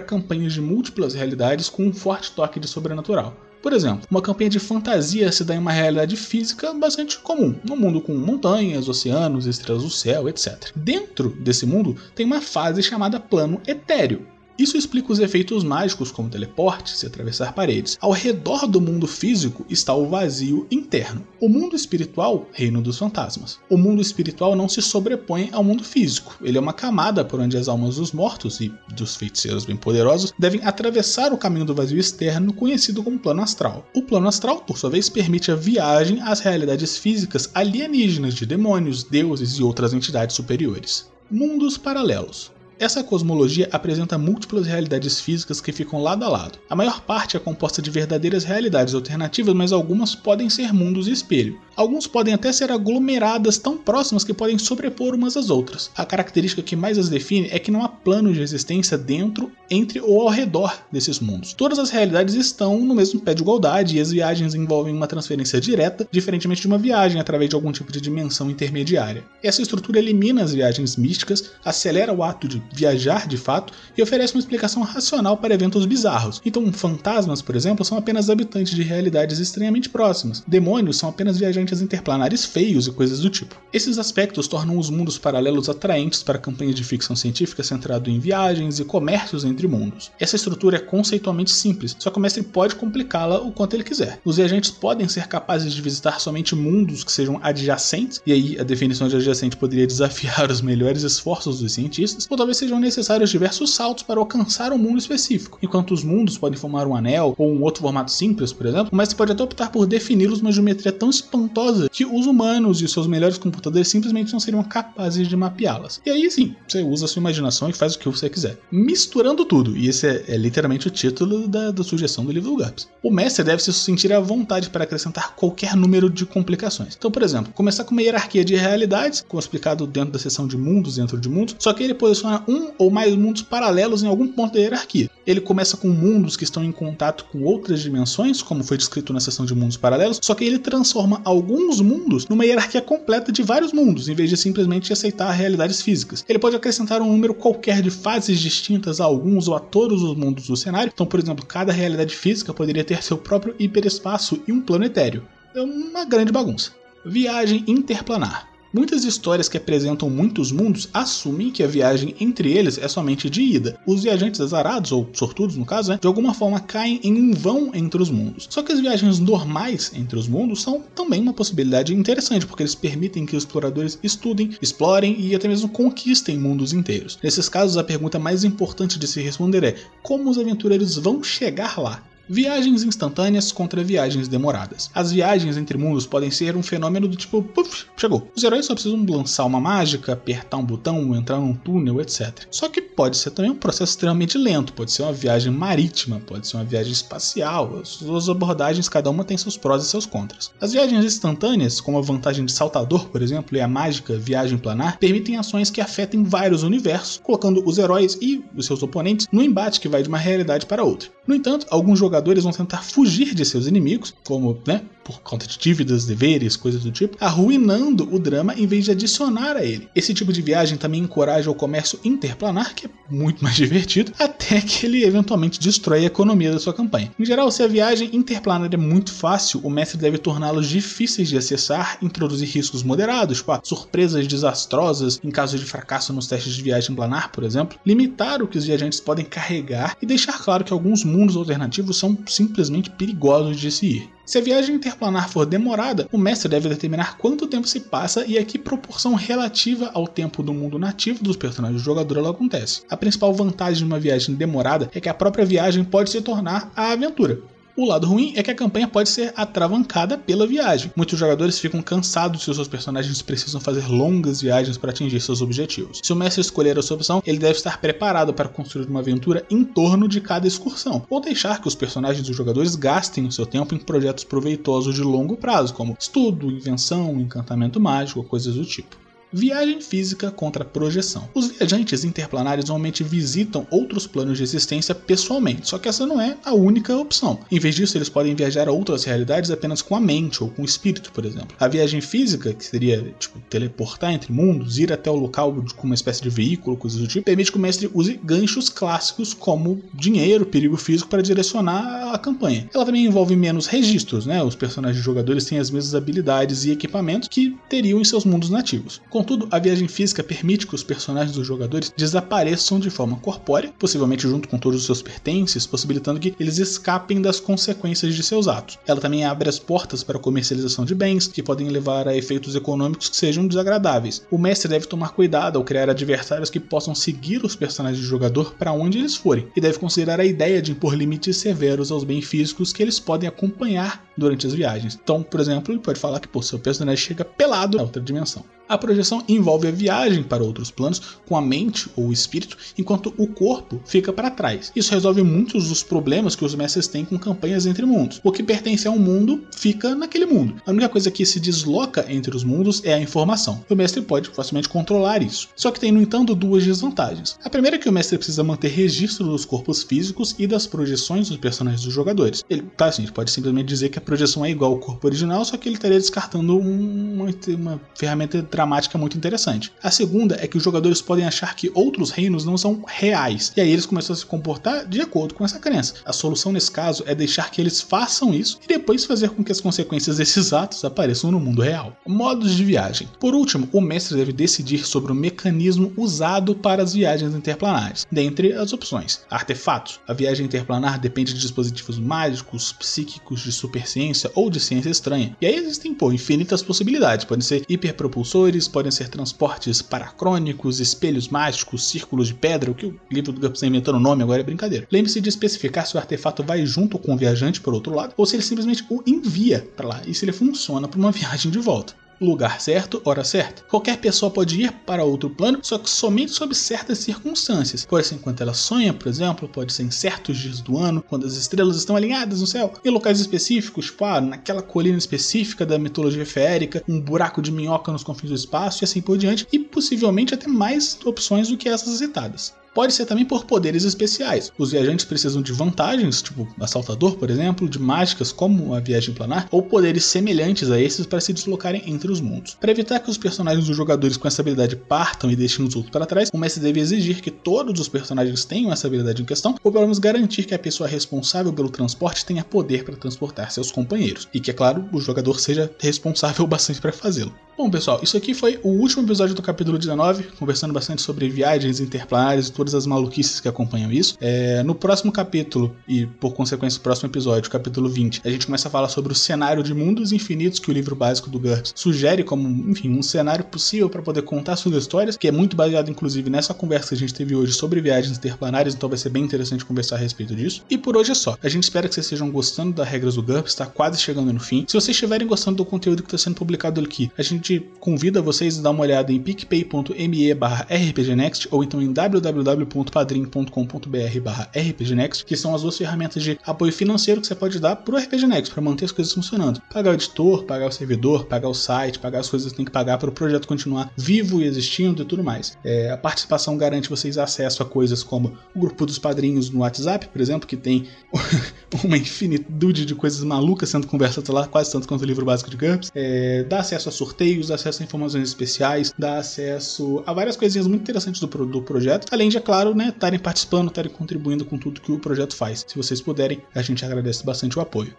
campanhas 0.00 0.54
de 0.54 0.60
múltiplas 0.60 1.14
realidades 1.14 1.68
com 1.68 1.84
um 1.84 1.92
forte 1.92 2.32
toque 2.32 2.58
de 2.58 2.66
sobrenatural. 2.66 3.36
Por 3.62 3.72
exemplo, 3.72 4.08
uma 4.10 4.20
campanha 4.20 4.50
de 4.50 4.58
fantasia 4.58 5.30
se 5.30 5.44
dá 5.44 5.54
em 5.54 5.58
uma 5.58 5.70
realidade 5.70 6.16
física 6.16 6.74
bastante 6.74 7.16
comum, 7.18 7.54
num 7.62 7.76
mundo 7.76 8.00
com 8.00 8.12
montanhas, 8.12 8.88
oceanos, 8.88 9.46
estrelas 9.46 9.84
do 9.84 9.90
céu, 9.90 10.28
etc. 10.28 10.72
Dentro 10.74 11.30
desse 11.30 11.64
mundo 11.64 11.96
tem 12.12 12.26
uma 12.26 12.40
fase 12.40 12.82
chamada 12.82 13.20
plano 13.20 13.60
etéreo, 13.64 14.26
isso 14.58 14.76
explica 14.76 15.12
os 15.12 15.18
efeitos 15.18 15.64
mágicos 15.64 16.12
como 16.12 16.28
teleporte 16.28 16.94
e 17.02 17.06
atravessar 17.06 17.54
paredes. 17.54 17.96
Ao 18.00 18.10
redor 18.10 18.66
do 18.66 18.80
mundo 18.80 19.06
físico 19.06 19.64
está 19.68 19.94
o 19.94 20.08
vazio 20.08 20.66
interno. 20.70 21.26
O 21.40 21.48
mundo 21.48 21.74
espiritual, 21.74 22.46
reino 22.52 22.82
dos 22.82 22.98
fantasmas. 22.98 23.58
O 23.70 23.76
mundo 23.76 24.02
espiritual 24.02 24.54
não 24.54 24.68
se 24.68 24.82
sobrepõe 24.82 25.48
ao 25.52 25.64
mundo 25.64 25.82
físico. 25.82 26.36
Ele 26.42 26.58
é 26.58 26.60
uma 26.60 26.72
camada 26.72 27.24
por 27.24 27.40
onde 27.40 27.56
as 27.56 27.68
almas 27.68 27.96
dos 27.96 28.12
mortos 28.12 28.60
e 28.60 28.72
dos 28.94 29.16
feiticeiros 29.16 29.64
bem 29.64 29.76
poderosos 29.76 30.32
devem 30.38 30.62
atravessar 30.64 31.32
o 31.32 31.38
caminho 31.38 31.64
do 31.64 31.74
vazio 31.74 31.98
externo, 31.98 32.52
conhecido 32.52 33.02
como 33.02 33.18
plano 33.18 33.42
astral. 33.42 33.86
O 33.94 34.02
plano 34.02 34.28
astral, 34.28 34.60
por 34.60 34.78
sua 34.78 34.90
vez, 34.90 35.08
permite 35.08 35.50
a 35.50 35.56
viagem 35.56 36.20
às 36.20 36.40
realidades 36.40 36.98
físicas 36.98 37.50
alienígenas 37.54 38.34
de 38.34 38.46
demônios, 38.46 39.02
deuses 39.02 39.58
e 39.58 39.62
outras 39.62 39.94
entidades 39.94 40.36
superiores. 40.36 41.10
Mundos 41.30 41.78
paralelos. 41.78 42.52
Essa 42.82 43.04
cosmologia 43.04 43.68
apresenta 43.70 44.18
múltiplas 44.18 44.66
realidades 44.66 45.20
físicas 45.20 45.60
que 45.60 45.70
ficam 45.70 46.02
lado 46.02 46.24
a 46.24 46.28
lado. 46.28 46.58
A 46.68 46.74
maior 46.74 47.00
parte 47.02 47.36
é 47.36 47.38
composta 47.38 47.80
de 47.80 47.92
verdadeiras 47.92 48.42
realidades 48.42 48.92
alternativas, 48.92 49.54
mas 49.54 49.70
algumas 49.70 50.16
podem 50.16 50.50
ser 50.50 50.72
mundos 50.72 51.06
espelho. 51.06 51.60
Alguns 51.76 52.08
podem 52.08 52.34
até 52.34 52.52
ser 52.52 52.72
aglomeradas 52.72 53.56
tão 53.56 53.78
próximas 53.78 54.24
que 54.24 54.34
podem 54.34 54.58
sobrepor 54.58 55.14
umas 55.14 55.36
às 55.36 55.48
outras. 55.48 55.92
A 55.96 56.04
característica 56.04 56.60
que 56.60 56.74
mais 56.74 56.98
as 56.98 57.08
define 57.08 57.48
é 57.52 57.58
que 57.60 57.70
não 57.70 57.84
há 57.84 57.88
plano 57.88 58.32
de 58.32 58.42
existência 58.42 58.98
dentro, 58.98 59.52
entre 59.70 60.00
ou 60.00 60.22
ao 60.22 60.28
redor 60.28 60.76
desses 60.90 61.20
mundos. 61.20 61.52
Todas 61.52 61.78
as 61.78 61.88
realidades 61.88 62.34
estão 62.34 62.80
no 62.80 62.96
mesmo 62.96 63.20
pé 63.20 63.32
de 63.32 63.42
igualdade 63.42 63.96
e 63.96 64.00
as 64.00 64.10
viagens 64.10 64.56
envolvem 64.56 64.92
uma 64.92 65.06
transferência 65.06 65.60
direta, 65.60 66.06
diferentemente 66.10 66.62
de 66.62 66.66
uma 66.66 66.78
viagem 66.78 67.20
através 67.20 67.48
de 67.48 67.54
algum 67.54 67.70
tipo 67.70 67.92
de 67.92 68.00
dimensão 68.00 68.50
intermediária. 68.50 69.22
Essa 69.40 69.62
estrutura 69.62 70.00
elimina 70.00 70.42
as 70.42 70.52
viagens 70.52 70.96
místicas, 70.96 71.52
acelera 71.64 72.12
o 72.12 72.24
ato 72.24 72.48
de 72.48 72.71
viajar 72.72 73.26
de 73.26 73.36
fato 73.36 73.72
e 73.96 74.02
oferece 74.02 74.34
uma 74.34 74.40
explicação 74.40 74.82
racional 74.82 75.36
para 75.36 75.54
eventos 75.54 75.84
bizarros. 75.86 76.40
Então, 76.44 76.72
fantasmas, 76.72 77.42
por 77.42 77.56
exemplo, 77.56 77.84
são 77.84 77.98
apenas 77.98 78.30
habitantes 78.30 78.74
de 78.74 78.82
realidades 78.82 79.38
estranhamente 79.38 79.88
próximas. 79.88 80.42
Demônios 80.46 80.96
são 80.96 81.08
apenas 81.08 81.38
viajantes 81.38 81.80
interplanares 81.80 82.44
feios 82.44 82.86
e 82.86 82.92
coisas 82.92 83.20
do 83.20 83.30
tipo. 83.30 83.60
Esses 83.72 83.98
aspectos 83.98 84.48
tornam 84.48 84.78
os 84.78 84.90
mundos 84.90 85.18
paralelos 85.18 85.68
atraentes 85.68 86.22
para 86.22 86.38
campanhas 86.38 86.74
de 86.74 86.84
ficção 86.84 87.16
científica 87.16 87.62
centrado 87.62 88.10
em 88.10 88.18
viagens 88.18 88.78
e 88.78 88.84
comércios 88.84 89.44
entre 89.44 89.66
mundos. 89.66 90.10
Essa 90.18 90.36
estrutura 90.36 90.76
é 90.76 90.80
conceitualmente 90.80 91.50
simples, 91.50 91.96
só 91.98 92.10
que 92.10 92.18
o 92.18 92.20
mestre 92.20 92.42
pode 92.42 92.76
complicá-la 92.76 93.40
o 93.40 93.52
quanto 93.52 93.74
ele 93.74 93.84
quiser. 93.84 94.20
Os 94.24 94.36
viajantes 94.36 94.70
podem 94.70 95.08
ser 95.08 95.26
capazes 95.26 95.72
de 95.72 95.82
visitar 95.82 96.20
somente 96.20 96.54
mundos 96.54 97.04
que 97.04 97.12
sejam 97.12 97.40
adjacentes, 97.42 98.20
e 98.26 98.32
aí 98.32 98.58
a 98.58 98.62
definição 98.62 99.08
de 99.08 99.16
adjacente 99.16 99.56
poderia 99.56 99.86
desafiar 99.92 100.50
os 100.50 100.60
melhores 100.60 101.02
esforços 101.02 101.60
dos 101.60 101.72
cientistas, 101.72 102.26
ou 102.30 102.36
talvez 102.36 102.51
sejam 102.56 102.78
necessários 102.78 103.30
diversos 103.30 103.74
saltos 103.74 104.02
para 104.02 104.20
alcançar 104.20 104.72
um 104.72 104.78
mundo 104.78 104.98
específico. 104.98 105.58
Enquanto 105.62 105.92
os 105.92 106.04
mundos 106.04 106.38
podem 106.38 106.58
formar 106.58 106.86
um 106.86 106.94
anel 106.94 107.34
ou 107.38 107.50
um 107.50 107.62
outro 107.62 107.82
formato 107.82 108.10
simples, 108.10 108.52
por 108.52 108.66
exemplo, 108.66 108.90
o 108.92 108.96
mestre 108.96 109.16
pode 109.16 109.32
até 109.32 109.42
optar 109.42 109.70
por 109.70 109.86
defini-los 109.86 110.40
uma 110.40 110.52
geometria 110.52 110.92
tão 110.92 111.10
espantosa 111.10 111.88
que 111.88 112.04
os 112.04 112.26
humanos 112.26 112.80
e 112.80 112.88
seus 112.88 113.06
melhores 113.06 113.38
computadores 113.38 113.88
simplesmente 113.88 114.32
não 114.32 114.40
seriam 114.40 114.62
capazes 114.62 115.28
de 115.28 115.36
mapeá-las. 115.36 116.00
E 116.04 116.10
aí 116.10 116.30
sim, 116.30 116.54
você 116.66 116.82
usa 116.82 117.04
a 117.04 117.08
sua 117.08 117.20
imaginação 117.20 117.68
e 117.68 117.72
faz 117.72 117.94
o 117.94 117.98
que 117.98 118.08
você 118.08 118.28
quiser. 118.28 118.58
Misturando 118.70 119.44
tudo, 119.44 119.76
e 119.76 119.88
esse 119.88 120.06
é, 120.06 120.24
é 120.28 120.36
literalmente 120.36 120.88
o 120.88 120.90
título 120.90 121.48
da, 121.48 121.70
da, 121.70 121.84
sugestão 121.84 122.24
do 122.24 122.32
livro 122.32 122.50
do 122.50 122.56
GURPS. 122.56 122.88
O 123.02 123.10
mestre 123.10 123.44
deve 123.44 123.62
se 123.62 123.72
sentir 123.72 124.12
à 124.12 124.20
vontade 124.20 124.70
para 124.70 124.84
acrescentar 124.84 125.34
qualquer 125.34 125.76
número 125.76 126.08
de 126.08 126.24
complicações. 126.26 126.94
Então, 126.96 127.10
por 127.10 127.22
exemplo, 127.22 127.52
começar 127.52 127.84
com 127.84 127.92
uma 127.92 128.02
hierarquia 128.02 128.44
de 128.44 128.54
realidades, 128.54 129.24
como 129.26 129.40
explicado 129.40 129.86
dentro 129.86 130.12
da 130.12 130.18
seção 130.18 130.46
de 130.46 130.56
mundos 130.56 130.96
dentro 130.96 131.18
de 131.18 131.28
mundos, 131.28 131.56
só 131.58 131.72
que 131.72 131.82
ele 131.82 131.94
posiciona 131.94 132.41
um 132.48 132.70
ou 132.78 132.90
mais 132.90 133.14
mundos 133.14 133.42
paralelos 133.42 134.02
em 134.02 134.06
algum 134.06 134.28
ponto 134.28 134.54
da 134.54 134.60
hierarquia. 134.60 135.10
Ele 135.26 135.40
começa 135.40 135.76
com 135.76 135.88
mundos 135.88 136.36
que 136.36 136.44
estão 136.44 136.64
em 136.64 136.72
contato 136.72 137.26
com 137.30 137.42
outras 137.42 137.80
dimensões, 137.80 138.42
como 138.42 138.64
foi 138.64 138.76
descrito 138.76 139.12
na 139.12 139.20
seção 139.20 139.46
de 139.46 139.54
mundos 139.54 139.76
paralelos, 139.76 140.18
só 140.22 140.34
que 140.34 140.44
ele 140.44 140.58
transforma 140.58 141.20
alguns 141.24 141.80
mundos 141.80 142.26
numa 142.26 142.44
hierarquia 142.44 142.80
completa 142.80 143.30
de 143.30 143.42
vários 143.42 143.72
mundos, 143.72 144.08
em 144.08 144.14
vez 144.14 144.30
de 144.30 144.36
simplesmente 144.36 144.92
aceitar 144.92 145.30
realidades 145.30 145.80
físicas. 145.80 146.24
Ele 146.28 146.38
pode 146.38 146.56
acrescentar 146.56 147.00
um 147.00 147.10
número 147.10 147.34
qualquer 147.34 147.82
de 147.82 147.90
fases 147.90 148.38
distintas 148.40 149.00
a 149.00 149.04
alguns 149.04 149.48
ou 149.48 149.54
a 149.54 149.60
todos 149.60 150.02
os 150.02 150.16
mundos 150.16 150.46
do 150.46 150.56
cenário. 150.56 150.92
Então, 150.92 151.06
por 151.06 151.20
exemplo, 151.20 151.46
cada 151.46 151.72
realidade 151.72 152.14
física 152.14 152.52
poderia 152.52 152.84
ter 152.84 153.02
seu 153.02 153.16
próprio 153.16 153.54
hiperespaço 153.58 154.42
e 154.46 154.52
um 154.52 154.60
plano 154.60 154.84
etéreo. 154.84 155.26
É 155.54 155.60
uma 155.60 156.04
grande 156.04 156.32
bagunça. 156.32 156.72
Viagem 157.04 157.64
interplanar. 157.66 158.51
Muitas 158.74 159.04
histórias 159.04 159.50
que 159.50 159.58
apresentam 159.58 160.08
muitos 160.08 160.50
mundos 160.50 160.88
assumem 160.94 161.50
que 161.50 161.62
a 161.62 161.66
viagem 161.66 162.14
entre 162.18 162.50
eles 162.50 162.78
é 162.78 162.88
somente 162.88 163.28
de 163.28 163.42
ida. 163.42 163.78
Os 163.86 164.02
viajantes 164.02 164.40
azarados, 164.40 164.92
ou 164.92 165.10
sortudos 165.12 165.56
no 165.56 165.66
caso, 165.66 165.90
né, 165.90 165.98
de 166.00 166.06
alguma 166.06 166.32
forma 166.32 166.58
caem 166.58 166.98
em 167.04 167.12
um 167.12 167.34
vão 167.34 167.70
entre 167.74 168.00
os 168.00 168.10
mundos. 168.10 168.46
Só 168.48 168.62
que 168.62 168.72
as 168.72 168.80
viagens 168.80 169.18
normais 169.18 169.92
entre 169.94 170.18
os 170.18 170.26
mundos 170.26 170.62
são 170.62 170.82
também 170.94 171.20
uma 171.20 171.34
possibilidade 171.34 171.94
interessante, 171.94 172.46
porque 172.46 172.62
eles 172.62 172.74
permitem 172.74 173.26
que 173.26 173.36
os 173.36 173.44
exploradores 173.44 173.98
estudem, 174.02 174.56
explorem 174.62 175.20
e 175.20 175.34
até 175.34 175.46
mesmo 175.46 175.68
conquistem 175.68 176.38
mundos 176.38 176.72
inteiros. 176.72 177.18
Nesses 177.22 177.50
casos, 177.50 177.76
a 177.76 177.84
pergunta 177.84 178.18
mais 178.18 178.42
importante 178.42 178.98
de 178.98 179.06
se 179.06 179.20
responder 179.20 179.64
é 179.64 179.76
como 180.02 180.30
os 180.30 180.38
aventureiros 180.38 180.96
vão 180.96 181.22
chegar 181.22 181.78
lá? 181.78 182.02
Viagens 182.28 182.84
instantâneas 182.84 183.50
contra 183.50 183.82
viagens 183.82 184.28
demoradas. 184.28 184.90
As 184.94 185.10
viagens 185.12 185.56
entre 185.56 185.76
mundos 185.76 186.06
podem 186.06 186.30
ser 186.30 186.56
um 186.56 186.62
fenômeno 186.62 187.08
do 187.08 187.16
tipo, 187.16 187.42
puf, 187.42 187.86
chegou. 187.96 188.30
Os 188.34 188.44
heróis 188.44 188.66
só 188.66 188.74
precisam 188.74 189.04
lançar 189.08 189.44
uma 189.44 189.60
mágica, 189.60 190.12
apertar 190.12 190.56
um 190.56 190.64
botão, 190.64 191.14
entrar 191.16 191.38
num 191.38 191.54
túnel, 191.54 192.00
etc. 192.00 192.46
Só 192.50 192.68
que 192.68 192.80
pode 192.80 193.16
ser 193.16 193.30
também 193.30 193.50
um 193.50 193.56
processo 193.56 193.92
extremamente 193.92 194.38
lento, 194.38 194.72
pode 194.72 194.92
ser 194.92 195.02
uma 195.02 195.12
viagem 195.12 195.52
marítima, 195.52 196.20
pode 196.20 196.46
ser 196.46 196.56
uma 196.56 196.64
viagem 196.64 196.92
espacial. 196.92 197.78
As 197.80 197.88
suas 197.88 198.28
abordagens, 198.28 198.88
cada 198.88 199.10
uma 199.10 199.24
tem 199.24 199.36
seus 199.36 199.56
prós 199.56 199.84
e 199.84 199.88
seus 199.88 200.06
contras. 200.06 200.52
As 200.60 200.72
viagens 200.72 201.04
instantâneas, 201.04 201.80
como 201.80 201.98
a 201.98 202.02
vantagem 202.02 202.44
de 202.44 202.52
saltador, 202.52 203.08
por 203.08 203.20
exemplo, 203.20 203.56
e 203.56 203.60
a 203.60 203.68
mágica 203.68 204.16
viagem 204.16 204.58
planar, 204.58 204.98
permitem 204.98 205.36
ações 205.36 205.70
que 205.70 205.80
afetem 205.80 206.22
vários 206.22 206.62
universos, 206.62 207.20
colocando 207.22 207.62
os 207.66 207.78
heróis 207.78 208.16
e 208.22 208.44
os 208.56 208.66
seus 208.66 208.82
oponentes 208.82 209.26
no 209.32 209.42
embate 209.42 209.80
que 209.80 209.88
vai 209.88 210.02
de 210.02 210.08
uma 210.08 210.18
realidade 210.18 210.66
para 210.66 210.84
outra. 210.84 211.10
No 211.26 211.34
entanto, 211.34 211.66
alguns 211.70 211.98
jogadores 211.98 212.11
vão 212.44 212.52
tentar 212.52 212.82
fugir 212.82 213.34
de 213.34 213.44
seus 213.44 213.66
inimigos, 213.66 214.14
como 214.24 214.60
né, 214.66 214.82
por 215.04 215.20
conta 215.20 215.46
de 215.46 215.58
dívidas, 215.58 216.04
deveres, 216.04 216.56
coisas 216.56 216.82
do 216.82 216.90
tipo, 216.90 217.16
arruinando 217.20 218.08
o 218.12 218.18
drama 218.18 218.54
em 218.54 218.66
vez 218.66 218.84
de 218.84 218.92
adicionar 218.92 219.56
a 219.56 219.64
ele. 219.64 219.88
Esse 219.94 220.14
tipo 220.14 220.32
de 220.32 220.42
viagem 220.42 220.78
também 220.78 221.00
encoraja 221.00 221.50
o 221.50 221.54
comércio 221.54 221.98
interplanar, 222.04 222.74
que 222.74 222.86
é 222.86 222.90
muito 223.10 223.42
mais 223.42 223.56
divertido, 223.56 224.12
até 224.18 224.60
que 224.60 224.86
ele 224.86 225.04
eventualmente 225.04 225.60
destrói 225.60 226.00
a 226.00 226.06
economia 226.06 226.52
da 226.52 226.58
sua 226.58 226.72
campanha. 226.72 227.12
Em 227.18 227.24
geral, 227.24 227.50
se 227.50 227.62
a 227.62 227.66
viagem 227.66 228.10
interplanar 228.12 228.72
é 228.72 228.76
muito 228.76 229.12
fácil, 229.12 229.60
o 229.62 229.70
mestre 229.70 229.98
deve 229.98 230.18
torná-los 230.18 230.68
difíceis 230.68 231.28
de 231.28 231.36
acessar, 231.36 231.98
introduzir 232.02 232.48
riscos 232.48 232.82
moderados, 232.82 233.38
tipo 233.38 233.60
surpresas 233.62 234.26
desastrosas 234.26 235.20
em 235.22 235.30
caso 235.30 235.58
de 235.58 235.64
fracasso 235.64 236.12
nos 236.12 236.26
testes 236.26 236.54
de 236.54 236.62
viagem 236.62 236.94
planar, 236.94 237.30
por 237.32 237.44
exemplo, 237.44 237.78
limitar 237.84 238.42
o 238.42 238.46
que 238.46 238.58
os 238.58 238.64
viajantes 238.64 239.00
podem 239.00 239.24
carregar 239.24 239.96
e 240.00 240.06
deixar 240.06 240.38
claro 240.38 240.64
que 240.64 240.72
alguns 240.72 241.04
mundos 241.04 241.36
alternativos 241.36 241.96
são 242.02 242.18
simplesmente 242.26 242.90
perigosos 242.90 243.60
de 243.60 243.70
se 243.70 243.86
ir. 243.86 244.10
Se 244.26 244.38
a 244.38 244.40
viagem 244.40 244.74
interplanar 244.74 245.28
for 245.28 245.46
demorada, 245.46 246.08
o 246.10 246.18
mestre 246.18 246.48
deve 246.48 246.68
determinar 246.68 247.16
quanto 247.16 247.46
tempo 247.46 247.68
se 247.68 247.78
passa 247.78 248.24
e 248.26 248.36
a 248.36 248.44
que 248.44 248.58
proporção 248.58 249.14
relativa 249.14 249.90
ao 249.94 250.08
tempo 250.08 250.42
do 250.42 250.52
mundo 250.52 250.80
nativo 250.80 251.22
dos 251.22 251.36
personagens 251.36 251.80
do 251.80 251.84
jogador 251.84 252.18
ela 252.18 252.30
acontece. 252.30 252.82
A 252.90 252.96
principal 252.96 253.32
vantagem 253.32 253.78
de 253.78 253.84
uma 253.84 254.00
viagem 254.00 254.34
demorada 254.34 254.90
é 254.92 255.00
que 255.00 255.08
a 255.08 255.14
própria 255.14 255.44
viagem 255.44 255.84
pode 255.84 256.10
se 256.10 256.20
tornar 256.20 256.72
a 256.74 256.90
aventura. 256.90 257.40
O 257.74 257.86
lado 257.86 258.06
ruim 258.06 258.34
é 258.36 258.42
que 258.42 258.50
a 258.50 258.54
campanha 258.54 258.86
pode 258.86 259.08
ser 259.08 259.32
atravancada 259.34 260.18
pela 260.18 260.46
viagem. 260.46 260.92
Muitos 260.94 261.18
jogadores 261.18 261.58
ficam 261.58 261.80
cansados 261.80 262.42
se 262.42 262.50
os 262.50 262.56
seus 262.56 262.68
personagens 262.68 263.22
precisam 263.22 263.58
fazer 263.62 263.88
longas 263.88 264.42
viagens 264.42 264.76
para 264.76 264.90
atingir 264.90 265.18
seus 265.20 265.40
objetivos. 265.40 266.00
Se 266.02 266.12
o 266.12 266.16
mestre 266.16 266.42
escolher 266.42 266.78
a 266.78 266.82
sua 266.82 266.96
opção, 266.96 267.22
ele 267.26 267.38
deve 267.38 267.56
estar 267.56 267.80
preparado 267.80 268.34
para 268.34 268.48
construir 268.48 268.86
uma 268.86 269.00
aventura 269.00 269.46
em 269.50 269.64
torno 269.64 270.06
de 270.06 270.20
cada 270.20 270.46
excursão, 270.46 271.06
ou 271.08 271.18
deixar 271.18 271.62
que 271.62 271.68
os 271.68 271.74
personagens 271.74 272.26
dos 272.26 272.36
jogadores 272.36 272.76
gastem 272.76 273.26
o 273.26 273.32
seu 273.32 273.46
tempo 273.46 273.74
em 273.74 273.78
projetos 273.78 274.24
proveitosos 274.24 274.94
de 274.94 275.02
longo 275.02 275.38
prazo, 275.38 275.72
como 275.72 275.96
estudo, 275.98 276.50
invenção, 276.50 277.18
encantamento 277.18 277.80
mágico, 277.80 278.22
coisas 278.22 278.54
do 278.54 278.66
tipo. 278.66 279.01
Viagem 279.32 279.80
física 279.80 280.30
contra 280.30 280.64
projeção. 280.64 281.28
Os 281.34 281.48
viajantes 281.48 282.04
interplanários 282.04 282.68
normalmente 282.68 283.02
visitam 283.02 283.66
outros 283.70 284.06
planos 284.06 284.36
de 284.36 284.44
existência 284.44 284.94
pessoalmente, 284.94 285.68
só 285.68 285.78
que 285.78 285.88
essa 285.88 286.06
não 286.06 286.20
é 286.20 286.36
a 286.44 286.52
única 286.52 286.94
opção. 286.96 287.38
Em 287.50 287.58
vez 287.58 287.74
disso, 287.74 287.96
eles 287.96 288.08
podem 288.08 288.34
viajar 288.34 288.68
a 288.68 288.72
outras 288.72 289.04
realidades 289.04 289.50
apenas 289.50 289.80
com 289.80 289.96
a 289.96 290.00
mente 290.00 290.42
ou 290.42 290.50
com 290.50 290.62
o 290.62 290.64
espírito, 290.64 291.10
por 291.12 291.24
exemplo. 291.24 291.56
A 291.58 291.66
viagem 291.66 292.00
física, 292.00 292.52
que 292.52 292.64
seria 292.64 293.14
tipo 293.18 293.40
teleportar 293.48 294.12
entre 294.12 294.32
mundos, 294.32 294.78
ir 294.78 294.92
até 294.92 295.10
o 295.10 295.16
local 295.16 295.52
com 295.76 295.86
uma 295.86 295.94
espécie 295.94 296.22
de 296.22 296.28
veículo, 296.28 296.76
coisas 296.76 297.00
do 297.00 297.06
tipo, 297.06 297.24
permite 297.24 297.50
que 297.50 297.58
o 297.58 297.60
mestre 297.60 297.90
use 297.94 298.20
ganchos 298.22 298.68
clássicos 298.68 299.32
como 299.32 299.82
dinheiro, 299.94 300.44
perigo 300.44 300.76
físico 300.76 301.08
para 301.08 301.22
direcionar 301.22 302.12
a 302.14 302.18
campanha. 302.18 302.68
Ela 302.74 302.84
também 302.84 303.06
envolve 303.06 303.34
menos 303.34 303.66
registros, 303.66 304.26
né? 304.26 304.42
Os 304.42 304.54
personagens 304.54 305.02
jogadores 305.02 305.44
têm 305.44 305.58
as 305.58 305.70
mesmas 305.70 305.94
habilidades 305.94 306.64
e 306.64 306.70
equipamentos 306.70 307.28
que 307.28 307.56
teriam 307.68 308.00
em 308.00 308.04
seus 308.04 308.24
mundos 308.24 308.50
nativos. 308.50 309.00
Contudo, 309.22 309.46
a 309.52 309.58
viagem 309.60 309.86
física 309.86 310.20
permite 310.20 310.66
que 310.66 310.74
os 310.74 310.82
personagens 310.82 311.36
dos 311.36 311.46
jogadores 311.46 311.94
desapareçam 311.96 312.80
de 312.80 312.90
forma 312.90 313.16
corpórea, 313.18 313.72
possivelmente 313.78 314.22
junto 314.22 314.48
com 314.48 314.58
todos 314.58 314.80
os 314.80 314.86
seus 314.86 315.00
pertences, 315.00 315.64
possibilitando 315.64 316.18
que 316.18 316.34
eles 316.40 316.58
escapem 316.58 317.22
das 317.22 317.38
consequências 317.38 318.16
de 318.16 318.22
seus 318.24 318.48
atos. 318.48 318.80
Ela 318.84 319.00
também 319.00 319.24
abre 319.24 319.48
as 319.48 319.60
portas 319.60 320.02
para 320.02 320.16
a 320.16 320.20
comercialização 320.20 320.84
de 320.84 320.92
bens, 320.92 321.28
que 321.28 321.40
podem 321.40 321.68
levar 321.68 322.08
a 322.08 322.16
efeitos 322.16 322.56
econômicos 322.56 323.08
que 323.08 323.16
sejam 323.16 323.46
desagradáveis. 323.46 324.26
O 324.28 324.36
mestre 324.36 324.68
deve 324.68 324.86
tomar 324.88 325.10
cuidado 325.10 325.56
ao 325.56 325.62
criar 325.62 325.88
adversários 325.88 326.50
que 326.50 326.58
possam 326.58 326.92
seguir 326.92 327.44
os 327.44 327.54
personagens 327.54 328.02
do 328.02 328.08
jogador 328.08 328.56
para 328.58 328.72
onde 328.72 328.98
eles 328.98 329.14
forem, 329.14 329.46
e 329.54 329.60
deve 329.60 329.78
considerar 329.78 330.18
a 330.18 330.24
ideia 330.24 330.60
de 330.60 330.72
impor 330.72 330.96
limites 330.96 331.36
severos 331.36 331.92
aos 331.92 332.02
bens 332.02 332.24
físicos 332.24 332.72
que 332.72 332.82
eles 332.82 332.98
podem 332.98 333.28
acompanhar 333.28 334.04
durante 334.16 334.46
as 334.46 334.54
viagens. 334.54 334.98
Então, 335.02 335.22
por 335.22 335.40
exemplo, 335.40 335.72
ele 335.72 335.80
pode 335.80 335.98
falar 335.98 336.20
que 336.20 336.28
pô, 336.28 336.42
seu 336.42 336.58
personagem 336.58 337.04
chega 337.04 337.24
pelado 337.24 337.78
a 337.78 337.82
outra 337.82 338.02
dimensão. 338.02 338.44
A 338.72 338.78
projeção 338.78 339.22
envolve 339.28 339.68
a 339.68 339.70
viagem 339.70 340.22
para 340.22 340.42
outros 340.42 340.70
planos 340.70 340.98
com 341.28 341.36
a 341.36 341.42
mente 341.42 341.90
ou 341.94 342.06
o 342.06 342.12
espírito, 342.12 342.56
enquanto 342.78 343.12
o 343.18 343.26
corpo 343.26 343.78
fica 343.84 344.12
para 344.14 344.30
trás. 344.30 344.72
Isso 344.74 344.94
resolve 344.94 345.22
muitos 345.22 345.68
dos 345.68 345.82
problemas 345.82 346.34
que 346.34 346.42
os 346.42 346.54
mestres 346.54 346.88
têm 346.88 347.04
com 347.04 347.18
campanhas 347.18 347.66
entre 347.66 347.84
mundos. 347.84 348.18
O 348.24 348.32
que 348.32 348.42
pertence 348.42 348.88
a 348.88 348.90
um 348.90 348.98
mundo 348.98 349.44
fica 349.54 349.94
naquele 349.94 350.24
mundo. 350.24 350.54
A 350.64 350.70
única 350.70 350.88
coisa 350.88 351.10
que 351.10 351.26
se 351.26 351.38
desloca 351.38 352.06
entre 352.08 352.34
os 352.34 352.44
mundos 352.44 352.82
é 352.82 352.94
a 352.94 352.98
informação. 352.98 353.62
O 353.68 353.74
mestre 353.74 354.00
pode 354.00 354.30
facilmente 354.30 354.70
controlar 354.70 355.22
isso. 355.22 355.48
Só 355.54 355.70
que 355.70 355.78
tem, 355.78 355.92
no 355.92 356.00
entanto, 356.00 356.34
duas 356.34 356.64
desvantagens. 356.64 357.38
A 357.44 357.50
primeira 357.50 357.76
é 357.76 357.78
que 357.78 357.90
o 357.90 357.92
mestre 357.92 358.16
precisa 358.16 358.42
manter 358.42 358.68
registro 358.68 359.26
dos 359.26 359.44
corpos 359.44 359.82
físicos 359.82 360.34
e 360.38 360.46
das 360.46 360.66
projeções 360.66 361.28
dos 361.28 361.36
personagens 361.36 361.82
dos 361.82 361.92
jogadores. 361.92 362.42
Ele, 362.48 362.62
tá, 362.74 362.86
assim, 362.86 363.06
pode 363.08 363.30
simplesmente 363.30 363.66
dizer 363.66 363.90
que 363.90 363.98
projeção 364.02 364.44
é 364.44 364.50
igual 364.50 364.72
ao 364.72 364.78
corpo 364.78 365.06
original, 365.06 365.44
só 365.44 365.56
que 365.56 365.68
ele 365.68 365.76
estaria 365.76 365.98
descartando 365.98 366.58
uma, 366.58 367.26
uma 367.48 367.80
ferramenta 367.94 368.42
dramática 368.42 368.98
muito 368.98 369.16
interessante. 369.16 369.72
A 369.82 369.90
segunda 369.90 370.36
é 370.40 370.46
que 370.46 370.56
os 370.56 370.62
jogadores 370.62 371.00
podem 371.00 371.24
achar 371.24 371.54
que 371.54 371.70
outros 371.74 372.10
reinos 372.10 372.44
não 372.44 372.56
são 372.56 372.84
reais, 372.86 373.52
e 373.56 373.60
aí 373.60 373.70
eles 373.70 373.86
começam 373.86 374.14
a 374.14 374.16
se 374.16 374.26
comportar 374.26 374.86
de 374.86 375.00
acordo 375.00 375.34
com 375.34 375.44
essa 375.44 375.58
crença. 375.58 375.94
A 376.04 376.12
solução 376.12 376.52
nesse 376.52 376.70
caso 376.70 377.04
é 377.06 377.14
deixar 377.14 377.50
que 377.50 377.60
eles 377.60 377.80
façam 377.80 378.34
isso 378.34 378.58
e 378.64 378.68
depois 378.68 379.04
fazer 379.04 379.30
com 379.30 379.44
que 379.44 379.52
as 379.52 379.60
consequências 379.60 380.16
desses 380.16 380.52
atos 380.52 380.84
apareçam 380.84 381.30
no 381.30 381.40
mundo 381.40 381.62
real. 381.62 381.96
Modos 382.06 382.54
de 382.54 382.64
viagem. 382.64 383.08
Por 383.20 383.34
último, 383.34 383.68
o 383.72 383.80
mestre 383.80 384.16
deve 384.16 384.32
decidir 384.32 384.86
sobre 384.86 385.12
o 385.12 385.14
mecanismo 385.14 385.92
usado 385.96 386.54
para 386.54 386.82
as 386.82 386.94
viagens 386.94 387.34
interplanares. 387.34 388.06
Dentre 388.10 388.52
as 388.52 388.72
opções: 388.72 389.20
artefatos. 389.30 390.00
A 390.06 390.12
viagem 390.12 390.46
interplanar 390.46 390.98
depende 390.98 391.32
de 391.32 391.40
dispositivos 391.40 391.98
mágicos, 391.98 392.72
psíquicos, 392.72 393.40
de 393.40 393.52
superciência 393.92 394.30
ou 394.34 394.48
de 394.48 394.58
ciência 394.58 394.88
estranha. 394.88 395.36
E 395.40 395.46
aí 395.46 395.54
existem 395.54 395.94
pô, 395.94 396.12
infinitas 396.12 396.62
possibilidades. 396.62 397.24
Podem 397.24 397.42
ser 397.42 397.64
hiperpropulsores, 397.68 398.66
podem 398.66 398.90
ser 398.90 399.08
transportes 399.08 399.82
paracrônicos, 399.82 400.80
espelhos 400.80 401.28
mágicos, 401.28 401.88
círculos 401.88 402.28
de 402.28 402.34
pedra, 402.34 402.70
o 402.70 402.74
que 402.74 402.86
o 402.86 402.98
livro 403.10 403.32
do 403.32 403.40
Gumps 403.40 403.58
está 403.58 403.66
inventando 403.66 403.96
o 403.96 404.00
nome 404.00 404.22
agora 404.22 404.40
é 404.40 404.44
brincadeira. 404.44 404.86
Lembre-se 404.90 405.20
de 405.20 405.28
especificar 405.28 405.86
se 405.86 405.96
o 405.96 405.98
artefato 405.98 406.42
vai 406.42 406.64
junto 406.64 406.98
com 406.98 407.14
o 407.14 407.16
viajante 407.16 407.60
por 407.60 407.74
outro 407.74 407.94
lado, 407.94 408.14
ou 408.16 408.24
se 408.24 408.36
ele 408.36 408.42
simplesmente 408.42 408.84
o 408.88 409.02
envia 409.06 409.66
para 409.76 409.88
lá 409.88 410.02
e 410.06 410.14
se 410.14 410.24
ele 410.24 410.32
funciona 410.32 410.88
para 410.88 410.98
uma 410.98 411.12
viagem 411.12 411.50
de 411.50 411.58
volta 411.58 412.01
lugar 412.24 412.60
certo, 412.60 413.00
hora 413.04 413.24
certa. 413.24 413.62
Qualquer 413.62 413.98
pessoa 413.98 414.30
pode 414.30 414.60
ir 414.60 414.72
para 414.86 415.04
outro 415.04 415.30
plano, 415.30 415.58
só 415.62 415.78
que 415.78 415.88
somente 415.88 416.32
sob 416.32 416.54
certas 416.54 416.98
circunstâncias. 416.98 417.84
Pode 417.84 418.06
ser 418.06 418.16
enquanto 418.16 418.40
ela 418.40 418.54
sonha, 418.54 418.92
por 418.92 419.08
exemplo, 419.08 419.48
pode 419.48 419.72
ser 419.72 419.82
em 419.82 419.90
certos 419.90 420.38
dias 420.38 420.60
do 420.60 420.78
ano, 420.78 421.02
quando 421.02 421.26
as 421.26 421.34
estrelas 421.34 421.76
estão 421.76 421.96
alinhadas 421.96 422.40
no 422.40 422.46
céu, 422.46 422.72
em 422.84 422.90
locais 422.90 423.20
específicos, 423.20 423.86
tipo, 423.86 424.04
ah, 424.04 424.20
naquela 424.20 424.62
colina 424.62 424.98
específica 424.98 425.66
da 425.66 425.78
mitologia 425.78 426.26
feérica, 426.26 426.82
um 426.88 427.00
buraco 427.00 427.42
de 427.42 427.52
minhoca 427.52 427.92
nos 427.92 428.04
confins 428.04 428.30
do 428.30 428.36
espaço 428.36 428.82
e 428.82 428.84
assim 428.84 429.00
por 429.00 429.18
diante, 429.18 429.46
e 429.52 429.58
possivelmente 429.58 430.34
até 430.34 430.48
mais 430.48 430.98
opções 431.04 431.48
do 431.48 431.56
que 431.56 431.68
essas 431.68 431.98
citadas 431.98 432.54
pode 432.74 432.92
ser 432.92 433.06
também 433.06 433.24
por 433.24 433.44
poderes 433.44 433.84
especiais. 433.84 434.52
Os 434.58 434.72
viajantes 434.72 435.04
precisam 435.04 435.42
de 435.42 435.52
vantagens, 435.52 436.22
tipo 436.22 436.48
assaltador, 436.60 437.16
por 437.16 437.30
exemplo, 437.30 437.68
de 437.68 437.78
mágicas 437.78 438.32
como 438.32 438.74
a 438.74 438.80
viagem 438.80 439.14
planar, 439.14 439.48
ou 439.50 439.62
poderes 439.62 440.04
semelhantes 440.04 440.70
a 440.70 440.80
esses 440.80 441.06
para 441.06 441.20
se 441.20 441.32
deslocarem 441.32 441.82
entre 441.86 442.10
os 442.10 442.20
mundos. 442.20 442.56
Para 442.60 442.70
evitar 442.70 443.00
que 443.00 443.10
os 443.10 443.18
personagens 443.18 443.66
dos 443.66 443.76
jogadores 443.76 444.16
com 444.16 444.28
essa 444.28 444.42
habilidade 444.42 444.76
partam 444.76 445.30
e 445.30 445.36
deixem 445.36 445.64
os 445.64 445.74
outros 445.74 445.92
para 445.92 446.06
trás, 446.06 446.30
o 446.32 446.38
mestre 446.38 446.62
deve 446.62 446.80
exigir 446.80 447.20
que 447.20 447.30
todos 447.30 447.80
os 447.80 447.88
personagens 447.88 448.44
tenham 448.44 448.72
essa 448.72 448.86
habilidade 448.86 449.22
em 449.22 449.26
questão, 449.26 449.54
ou 449.62 449.72
pelo 449.72 449.84
menos 449.84 449.98
garantir 449.98 450.44
que 450.44 450.54
a 450.54 450.58
pessoa 450.58 450.88
responsável 450.88 451.52
pelo 451.52 451.70
transporte 451.70 452.24
tenha 452.24 452.44
poder 452.44 452.84
para 452.84 452.96
transportar 452.96 453.50
seus 453.50 453.70
companheiros, 453.70 454.28
e 454.32 454.40
que, 454.40 454.50
é 454.50 454.54
claro, 454.54 454.88
o 454.92 455.00
jogador 455.00 455.40
seja 455.40 455.70
responsável 455.78 456.46
bastante 456.52 456.80
para 456.80 456.92
fazê-lo. 456.92 457.32
Bom, 457.56 457.70
pessoal, 457.70 458.00
isso 458.02 458.16
aqui 458.16 458.32
foi 458.32 458.58
o 458.62 458.68
último 458.68 459.02
episódio 459.02 459.34
do 459.34 459.42
capítulo 459.42 459.78
19, 459.78 460.24
conversando 460.38 460.72
bastante 460.72 461.02
sobre 461.02 461.28
viagens 461.28 461.80
interplanares 461.80 462.48
e 462.48 462.52
todas 462.62 462.74
as 462.76 462.86
maluquices 462.86 463.40
que 463.40 463.48
acompanham 463.48 463.90
isso. 463.90 464.16
É, 464.20 464.62
no 464.62 464.72
próximo 464.72 465.10
capítulo, 465.10 465.74
e 465.88 466.06
por 466.06 466.32
consequência, 466.32 466.78
no 466.78 466.82
próximo 466.84 467.08
episódio, 467.10 467.50
capítulo 467.50 467.88
20, 467.88 468.22
a 468.24 468.30
gente 468.30 468.46
começa 468.46 468.68
a 468.68 468.70
falar 468.70 468.88
sobre 468.88 469.12
o 469.12 469.16
cenário 469.16 469.64
de 469.64 469.74
mundos 469.74 470.12
infinitos 470.12 470.60
que 470.60 470.70
o 470.70 470.72
livro 470.72 470.94
básico 470.94 471.28
do 471.28 471.40
GURPS 471.40 471.72
sugere 471.74 472.22
como, 472.22 472.48
enfim, 472.70 472.90
um 472.90 473.02
cenário 473.02 473.44
possível 473.44 473.90
para 473.90 474.00
poder 474.00 474.22
contar 474.22 474.54
suas 474.54 474.76
histórias, 474.76 475.16
que 475.16 475.26
é 475.26 475.32
muito 475.32 475.56
baseado, 475.56 475.90
inclusive, 475.90 476.30
nessa 476.30 476.54
conversa 476.54 476.90
que 476.90 476.94
a 476.94 476.98
gente 476.98 477.12
teve 477.12 477.34
hoje 477.34 477.52
sobre 477.52 477.80
viagens 477.80 478.16
interplanares, 478.16 478.74
então 478.76 478.88
vai 478.88 478.96
ser 478.96 479.08
bem 479.08 479.24
interessante 479.24 479.64
conversar 479.64 479.96
a 479.96 479.98
respeito 479.98 480.36
disso. 480.36 480.62
E 480.70 480.78
por 480.78 480.96
hoje 480.96 481.10
é 481.10 481.14
só. 481.14 481.36
A 481.42 481.48
gente 481.48 481.64
espera 481.64 481.88
que 481.88 481.94
vocês 481.94 482.06
estejam 482.06 482.30
gostando 482.30 482.74
das 482.74 482.88
regras 482.88 483.16
do 483.16 483.22
GURPS, 483.24 483.50
está 483.50 483.66
quase 483.66 484.00
chegando 484.00 484.32
no 484.32 484.40
fim. 484.40 484.64
Se 484.68 484.74
vocês 484.74 484.94
estiverem 484.94 485.26
gostando 485.26 485.56
do 485.56 485.64
conteúdo 485.64 486.04
que 486.04 486.14
está 486.14 486.18
sendo 486.18 486.36
publicado 486.36 486.80
aqui, 486.80 487.10
a 487.18 487.22
gente 487.22 487.68
convida 487.80 488.22
vocês 488.22 488.60
a 488.60 488.62
dar 488.62 488.70
uma 488.70 488.82
olhada 488.82 489.12
em 489.12 489.18
picpay.me 489.18 490.34
barra 490.34 490.64
rpgnext 490.70 491.48
ou 491.50 491.64
então 491.64 491.82
em 491.82 491.92
www 491.92 492.51
www.padrim.com.br 492.54 494.20
barra 494.22 494.50
rpgnext, 494.54 495.24
que 495.24 495.36
são 495.36 495.54
as 495.54 495.62
duas 495.62 495.76
ferramentas 495.76 496.22
de 496.22 496.38
apoio 496.44 496.72
financeiro 496.72 497.20
que 497.20 497.26
você 497.26 497.34
pode 497.34 497.58
dar 497.58 497.76
pro 497.76 497.96
RPG 497.96 498.26
Next 498.26 498.52
para 498.52 498.62
manter 498.62 498.84
as 498.84 498.92
coisas 498.92 499.12
funcionando. 499.12 499.60
Pagar 499.72 499.90
o 499.90 499.94
editor, 499.94 500.44
pagar 500.44 500.66
o 500.66 500.72
servidor, 500.72 501.24
pagar 501.26 501.48
o 501.48 501.54
site, 501.54 501.98
pagar 501.98 502.20
as 502.20 502.28
coisas 502.28 502.50
que 502.52 502.56
tem 502.56 502.64
que 502.64 502.70
pagar 502.70 502.98
para 502.98 503.08
o 503.08 503.12
projeto 503.12 503.48
continuar 503.48 503.90
vivo 503.96 504.40
e 504.40 504.44
existindo 504.44 505.02
e 505.02 505.04
tudo 505.04 505.24
mais. 505.24 505.56
É, 505.64 505.90
a 505.90 505.96
participação 505.96 506.56
garante 506.56 506.88
vocês 506.88 507.18
acesso 507.18 507.62
a 507.62 507.66
coisas 507.66 508.02
como 508.02 508.36
o 508.54 508.60
grupo 508.60 508.86
dos 508.86 508.98
padrinhos 508.98 509.50
no 509.50 509.60
WhatsApp, 509.60 510.08
por 510.08 510.20
exemplo, 510.20 510.46
que 510.46 510.56
tem 510.56 510.88
uma 511.84 511.96
infinitude 511.96 512.84
de 512.84 512.94
coisas 512.94 513.22
malucas 513.24 513.68
sendo 513.68 513.86
conversadas 513.86 514.28
lá, 514.28 514.46
quase 514.46 514.70
tanto 514.70 514.86
quanto 514.86 515.02
o 515.02 515.06
livro 515.06 515.24
básico 515.24 515.50
de 515.50 515.56
GURPS. 515.56 515.90
É, 515.94 516.44
dá 516.44 516.60
acesso 516.60 516.88
a 516.88 516.92
sorteios, 516.92 517.48
dá 517.48 517.54
acesso 517.54 517.82
a 517.82 517.84
informações 517.84 518.28
especiais, 518.28 518.92
dá 518.98 519.18
acesso 519.18 520.02
a 520.06 520.12
várias 520.12 520.36
coisinhas 520.36 520.66
muito 520.66 520.82
interessantes 520.82 521.20
do, 521.20 521.26
do 521.26 521.62
projeto, 521.62 522.06
além 522.10 522.28
de, 522.28 522.38
claro, 522.42 522.74
né, 522.74 522.88
estarem 522.88 523.18
participando, 523.18 523.68
estarem 523.68 523.90
contribuindo 523.90 524.44
com 524.44 524.58
tudo 524.58 524.80
que 524.80 524.92
o 524.92 524.98
projeto 524.98 525.34
faz. 525.34 525.64
Se 525.66 525.76
vocês 525.76 526.00
puderem, 526.00 526.42
a 526.54 526.62
gente 526.62 526.84
agradece 526.84 527.24
bastante 527.24 527.58
o 527.58 527.62
apoio. 527.62 527.96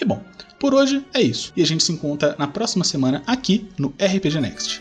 E 0.00 0.04
bom, 0.04 0.22
por 0.58 0.74
hoje 0.74 1.04
é 1.12 1.20
isso. 1.20 1.52
E 1.56 1.62
a 1.62 1.66
gente 1.66 1.84
se 1.84 1.92
encontra 1.92 2.34
na 2.38 2.46
próxima 2.46 2.84
semana 2.84 3.22
aqui 3.26 3.68
no 3.78 3.88
RPG 3.98 4.40
Next. 4.40 4.80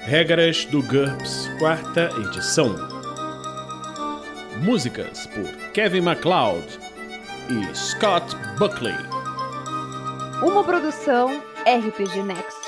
Regras 0.00 0.64
do 0.66 0.82
GURPS, 0.82 1.48
quarta 1.58 2.10
edição. 2.26 2.74
Músicas 4.62 5.26
por 5.28 5.46
Kevin 5.72 6.02
MacLeod 6.02 6.66
e 7.48 7.76
Scott 7.76 8.36
Buckley. 8.58 8.94
Uma 10.42 10.64
produção 10.64 11.42
RPG 11.66 12.22
Next. 12.22 12.59